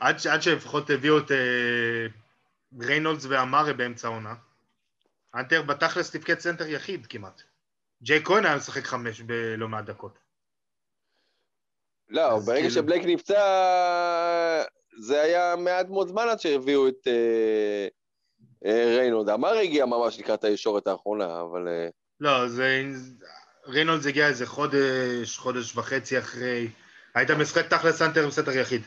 [0.00, 2.06] עד, ש- עד שלפחות הביאו את אה,
[2.80, 4.34] ריינולדס ואמארה באמצע העונה,
[5.34, 7.42] האנטר בתכלס תפקד סנטר יחיד כמעט.
[8.02, 10.18] ג'ייק כהן היה משחק חמש בלא מעט דקות.
[12.08, 13.40] לא, ברגע כאילו- שבלאק נפצע,
[15.00, 17.88] זה היה מעט מאוד זמן עד שהביאו את אה,
[18.66, 19.28] אה, ריינולדס.
[19.28, 21.68] אמארה הגיע ממש לקראת הישורת האחרונה, אבל...
[21.68, 21.88] אה,
[22.20, 22.82] לא, זה...
[23.66, 26.68] ריינולדס הגיע איזה חודש, חודש וחצי אחרי...
[27.14, 28.82] היית משחק תכלס סנטר בסנטר יחיד.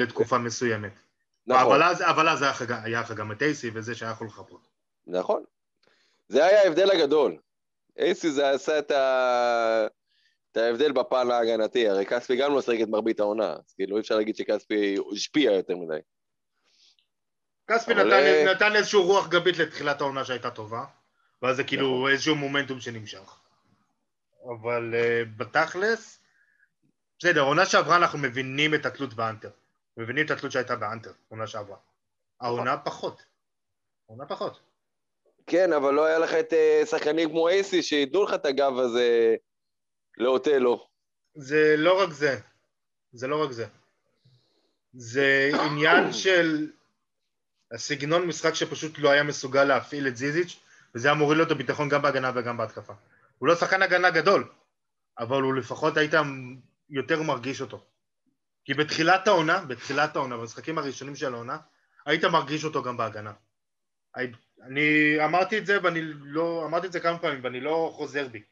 [0.00, 0.92] לתקופה מסוימת.
[1.46, 4.68] נכון, אבל אז, אבל אז היה לך גם- את אייסי וזה שהיה יכול לחפות.
[5.06, 5.44] נכון.
[6.28, 7.36] זה היה ההבדל הגדול.
[7.98, 9.86] אייסי זה עשה את, ה...
[10.52, 14.00] את ההבדל בפן ההגנתי, הרי כספי גם לא שיחק את מרבית העונה, אז כאילו אי
[14.00, 15.98] אפשר להגיד שכספי השפיע יותר מדי.
[17.70, 20.84] כספי אבל, נתן, אה, נתן איזשהו רוח גבית לתחילת העונה שהייתה טובה,
[21.42, 22.10] ואז זה כאילו נכון.
[22.10, 23.40] איזשהו מומנטום שנמשך.
[24.44, 26.20] אבל uh, בתכלס,
[27.18, 29.50] בסדר, עונה שעברה אנחנו מבינים את התלות באנטר.
[29.96, 31.76] מבינים את התלות שהייתה באנטר, עונה שעברה.
[32.40, 33.24] העונה פחות.
[34.08, 34.60] העונה פחות.
[35.46, 39.36] כן, אבל לא היה לך את אה, שחקנים כמו אייסי שייתנו לך את הגב הזה
[40.16, 40.86] לאוטלו.
[41.34, 42.40] זה לא רק זה.
[43.12, 43.66] זה לא רק זה.
[44.92, 46.70] זה עניין של
[47.72, 50.60] הסגנון משחק שפשוט לא היה מסוגל להפעיל את זיזיץ',
[50.94, 52.92] וזה היה מוריד לו את הביטחון גם בהגנה וגם בהתקפה.
[53.38, 54.48] הוא לא שחקן הגנה גדול,
[55.18, 56.14] אבל הוא לפחות היית
[56.88, 57.86] יותר מרגיש אותו.
[58.64, 61.58] כי בתחילת העונה, בתחילת העונה, במשחקים הראשונים של העונה,
[62.06, 63.32] היית מרגיש אותו גם בהגנה.
[64.62, 68.42] אני אמרתי את זה ואני לא, אמרתי את זה כמה פעמים ואני לא חוזר בי.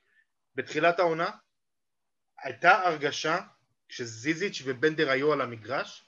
[0.55, 1.31] בתחילת העונה
[2.39, 3.39] הייתה הרגשה
[3.89, 6.05] כשזיזיץ' ובנדר היו על המגרש,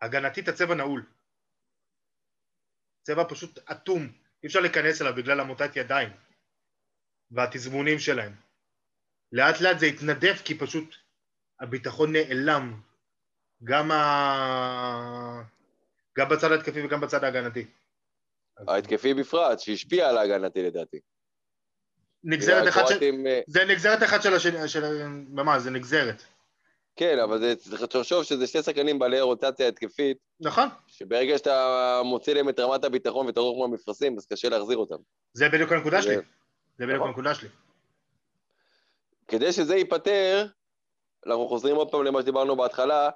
[0.00, 1.06] הגנתית הצבע נעול.
[3.02, 4.12] צבע פשוט אטום,
[4.42, 6.08] אי אפשר להיכנס אליו בגלל עמותת ידיים
[7.30, 8.36] והתזמונים שלהם.
[9.32, 10.94] לאט לאט זה התנדף כי פשוט
[11.60, 12.80] הביטחון נעלם,
[13.64, 15.42] גם, ה...
[16.18, 17.64] גם בצד ההתקפי וגם בצד ההגנתי.
[18.68, 21.00] ההתקפי בפרט, שהשפיע על ההגנתי לדעתי.
[22.24, 22.94] נגזרת אחת של...
[22.94, 25.04] הקרואטים, אה, זה נגזרת אחת של השני, של...
[25.28, 26.22] ממש, זה נגזרת.
[26.96, 32.34] כן, אבל זה- צריך לחשוב שזה שני שחקנים בעלי רוטציה התקפית, נכון, שברגע שאתה מוציא
[32.34, 34.96] להם את רמת הביטחון ואת הרוח מהמפרשים, אז קשה להחזיר אותם.
[35.32, 36.14] זה בדיוק הנקודה שלי.
[36.16, 36.22] זה-
[36.78, 37.08] זה בדיוק נכון.
[37.08, 37.48] הנקודה שלי.
[39.28, 40.46] כדי שזה ייפתר,
[41.26, 43.10] אנחנו חוזרים עוד פעם למה שדיברנו בהתחלה,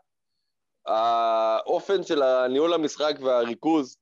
[0.87, 3.97] האופן של הניהול המשחק והריכוז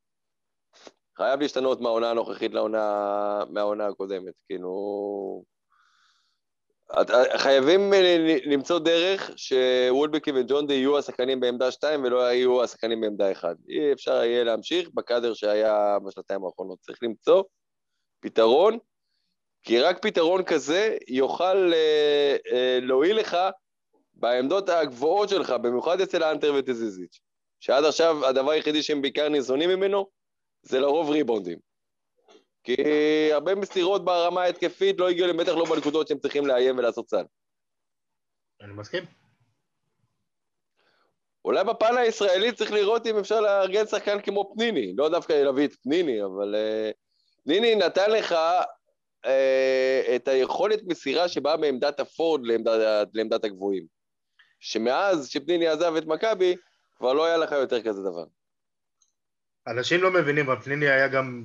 [1.16, 4.34] חייב להשתנות מהעונה הנוכחית לעונה, מהעונה הקודמת.
[4.46, 5.42] כאילו...
[7.36, 7.92] חייבים
[8.44, 13.56] למצוא דרך שוולבקי וג'ון די יהיו השחקנים בעמדה 2 ולא יהיו השחקנים בעמדה 1.
[13.68, 16.78] אי אפשר יהיה להמשיך בקאדר שהיה בשנתיים האחרונות.
[16.80, 17.42] צריך למצוא
[18.20, 18.78] פתרון,
[19.62, 23.36] כי רק פתרון כזה יוכל אה, אה, להועיל לך
[24.22, 27.20] בעמדות הגבוהות שלך, במיוחד אצל האנטר וטזיזיץ',
[27.60, 30.06] שעד עכשיו הדבר היחידי שהם בעיקר ניזונים ממנו
[30.62, 31.58] זה לרוב ריבונדים.
[32.64, 32.76] כי
[33.32, 37.24] הרבה מסירות ברמה ההתקפית לא הגיעו להם, בטח לא בנקודות שהם צריכים לאיים ולעשות סל.
[38.60, 39.04] אני מסכים.
[41.44, 45.74] אולי בפן הישראלי צריך לראות אם אפשר לארגן שחקן כמו פניני, לא דווקא להביא את
[45.82, 46.94] פניני, אבל uh,
[47.44, 49.28] פניני נתן לך uh,
[50.16, 54.01] את היכולת מסירה שבאה מעמדת הפורד לעמדת, לעמדת הגבוהים.
[54.62, 56.56] שמאז שפניני עזב את מכבי,
[56.96, 58.24] כבר לא היה לך יותר כזה דבר.
[59.66, 61.44] אנשים לא מבינים, אבל פניני היה גם...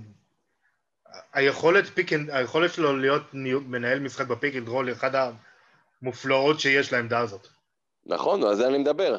[1.34, 3.24] היכולת, pick, היכולת שלו להיות
[3.68, 5.11] מנהל משחק ב pick and roll היא אחת
[6.01, 7.47] המופלאות שיש לעמדה הזאת.
[8.05, 9.18] נכון, על זה אני מדבר.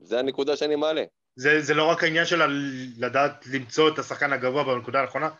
[0.00, 1.02] זה הנקודה שאני מעלה.
[1.36, 2.42] זה, זה לא רק העניין של
[2.98, 5.30] לדעת למצוא את השחקן הגבוה בנקודה הנכונה,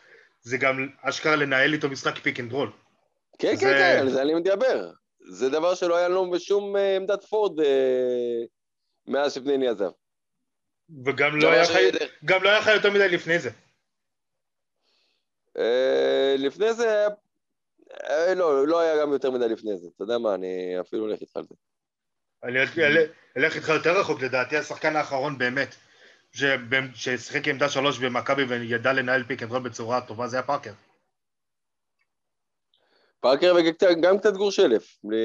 [0.41, 2.71] זה גם אשכרה לנהל איתו משחק pick and רול.
[3.39, 4.93] כן, זה- כן, כן, על זה אני מדבר.
[5.29, 8.43] זה דבר שלא היה לנו בשום אה, עמדת פורוורד אה,
[9.07, 9.91] מאז שפניני עזב.
[11.05, 13.51] וגם לא דבר היה לך- גם לא היה לך יותר מדי לפני זה.
[15.59, 17.07] אה, לפני זה,
[18.37, 19.89] לא, לא היה גם יותר מדי לפני זה.
[19.97, 21.55] אתה יודע מה, אני אפילו הולך איתך על זה.
[22.43, 23.07] אני אל-
[23.37, 25.75] אלך איתך יותר רחוק, לדעתי השחקן האחרון באמת,
[26.95, 30.73] ששיחק עמדה שלוש במכבי וידע לנהל pick and roll בצורה טובה, זה היה פארקר.
[33.21, 35.17] פארקר וגם קצת גורשלף, בלי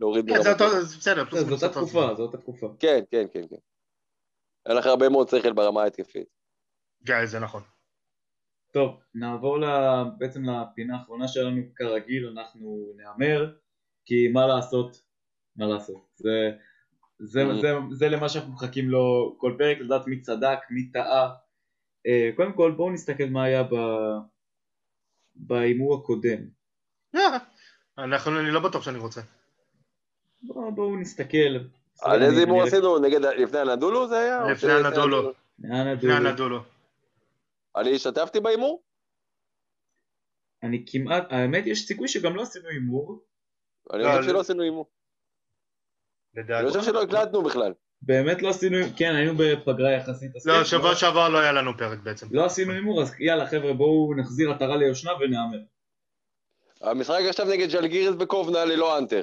[0.00, 0.52] להוריד כן, זה.
[0.52, 2.14] אותו, זה בסדר, זו אותה תקופה.
[2.14, 2.74] זו אותה תקופה.
[2.78, 3.56] כן, כן, כן, כן.
[4.66, 6.28] היה לך הרבה מאוד שכל ברמה ההתקפית.
[7.06, 7.62] כן, זה נכון.
[8.72, 9.58] טוב, נעבור
[10.18, 13.52] בעצם לפינה האחרונה שלנו, כרגיל אנחנו נהמר,
[14.06, 14.96] כי מה לעשות,
[15.56, 16.50] מה לעשות, זה,
[17.18, 17.42] זה.
[17.60, 21.34] זה, זה למה שאנחנו מחכים לו כל פרק, לדעת מי צדק, מי טעה.
[22.06, 24.18] אה, קודם כל בואו נסתכל מה היה ב-
[25.34, 26.38] בהימור הקודם.
[27.98, 29.20] אנחנו, אני לא בטוח שאני רוצה.
[30.42, 31.58] בואו בוא נסתכל.
[32.00, 32.98] על איזה הימור עשינו?
[32.98, 34.44] נגד, לפני הנדולו זה היה?
[34.52, 35.32] לפני הנדולו.
[35.58, 36.12] לפני?
[36.12, 36.60] הנדולו.
[37.76, 38.82] אני השתתפתי בהימור?
[40.62, 43.24] אני כמעט, האמת יש סיכוי שגם לא עשינו הימור,
[43.92, 44.28] אני לא, חושב לא.
[44.28, 44.90] שלא עשינו הימור.
[46.36, 46.68] אני.
[46.68, 47.72] חושב שלא הקלטנו בכלל.
[48.02, 50.30] באמת לא עשינו, כן היינו בפגרה יחסית.
[50.44, 52.26] לא, כן, שבוע שעבר לא היה לנו פרק בעצם.
[52.30, 55.58] לא עשינו הימור, אז יאללה חבר'ה בואו נחזיר עטרה ליושנה ונהמר.
[56.90, 59.22] המשחק עכשיו נגד ז'לגיריס בקובנה ללא אנטר.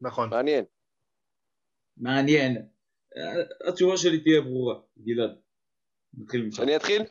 [0.00, 0.30] נכון.
[0.30, 0.64] מעניין.
[1.96, 2.68] מעניין.
[3.68, 5.40] התשובה שלי תהיה ברורה, גלעד.
[6.14, 6.54] נתחיל ממך.
[6.54, 7.02] שאני אתחיל?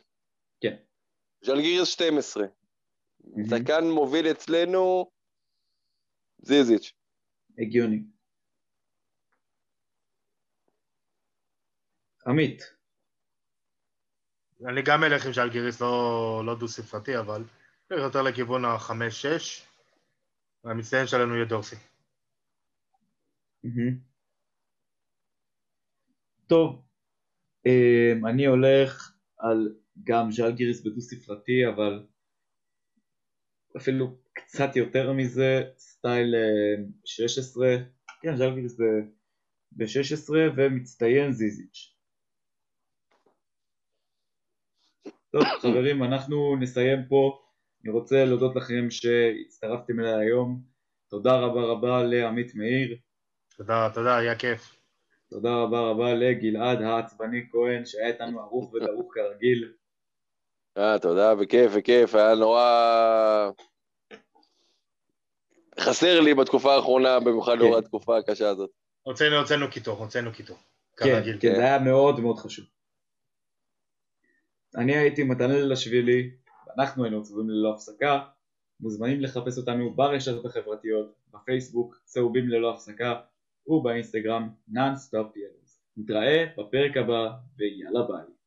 [0.60, 0.76] כן.
[1.44, 2.44] ז'לגיריס 12.
[3.50, 5.10] שחקן מוביל אצלנו
[6.38, 6.92] זיזיץ'.
[7.58, 8.02] הגיוני.
[12.26, 12.62] עמית,
[14.68, 17.44] אני גם אלך עם שאלגיריס לא, לא דו ספרתי, אבל
[17.96, 19.66] יותר לכיוון החמש-שש.
[20.64, 21.76] והמצטיין שלנו יהיה דורסי.
[26.46, 26.84] טוב,
[27.66, 29.74] אמ, אני הולך על
[30.04, 32.06] גם ז'לגיריס בדו ספרתי, אבל
[33.76, 37.66] אפילו קצת יותר מזה, סטייל אמ, 16,
[38.22, 38.80] כן ז'לגיריס
[39.72, 41.96] ב-16 ומצטיין זיזיץ'.
[45.32, 47.49] טוב חברים, אנחנו נסיים פה.
[47.84, 50.60] אני רוצה להודות לכם שהצטרפתם אליי היום.
[51.08, 52.96] תודה רבה רבה לעמית מאיר.
[53.56, 54.76] תודה, תודה, היה כיף.
[55.30, 59.72] תודה רבה רבה לגלעד העצבני כהן שהיה איתנו ערוך ודרוך כרגיל.
[60.78, 63.50] אה, תודה, בכיף, בכיף, היה נורא...
[65.80, 67.58] חסר לי בתקופה האחרונה, במיוחד כן.
[67.58, 68.70] לאור התקופה הקשה הזאת.
[69.02, 70.56] הוצאנו, הוצאנו קיטור, הוצאנו קיטור.
[70.96, 71.36] כן, כרגיל.
[71.40, 72.64] כן, זה היה מאוד מאוד חשוב.
[74.76, 76.30] אני הייתי מתנאל לשבילי,
[76.76, 78.20] ואנחנו היינו צהובים ללא הפסקה.
[78.80, 83.20] מוזמנים לחפש אותנו ברשתות החברתיות, בפייסבוק, צהובים ללא הפסקה,
[83.66, 84.48] ובאינסטגרם,
[85.36, 85.80] ילוז.
[85.96, 88.39] נתראה בפרק הבא, ויאללה ביי.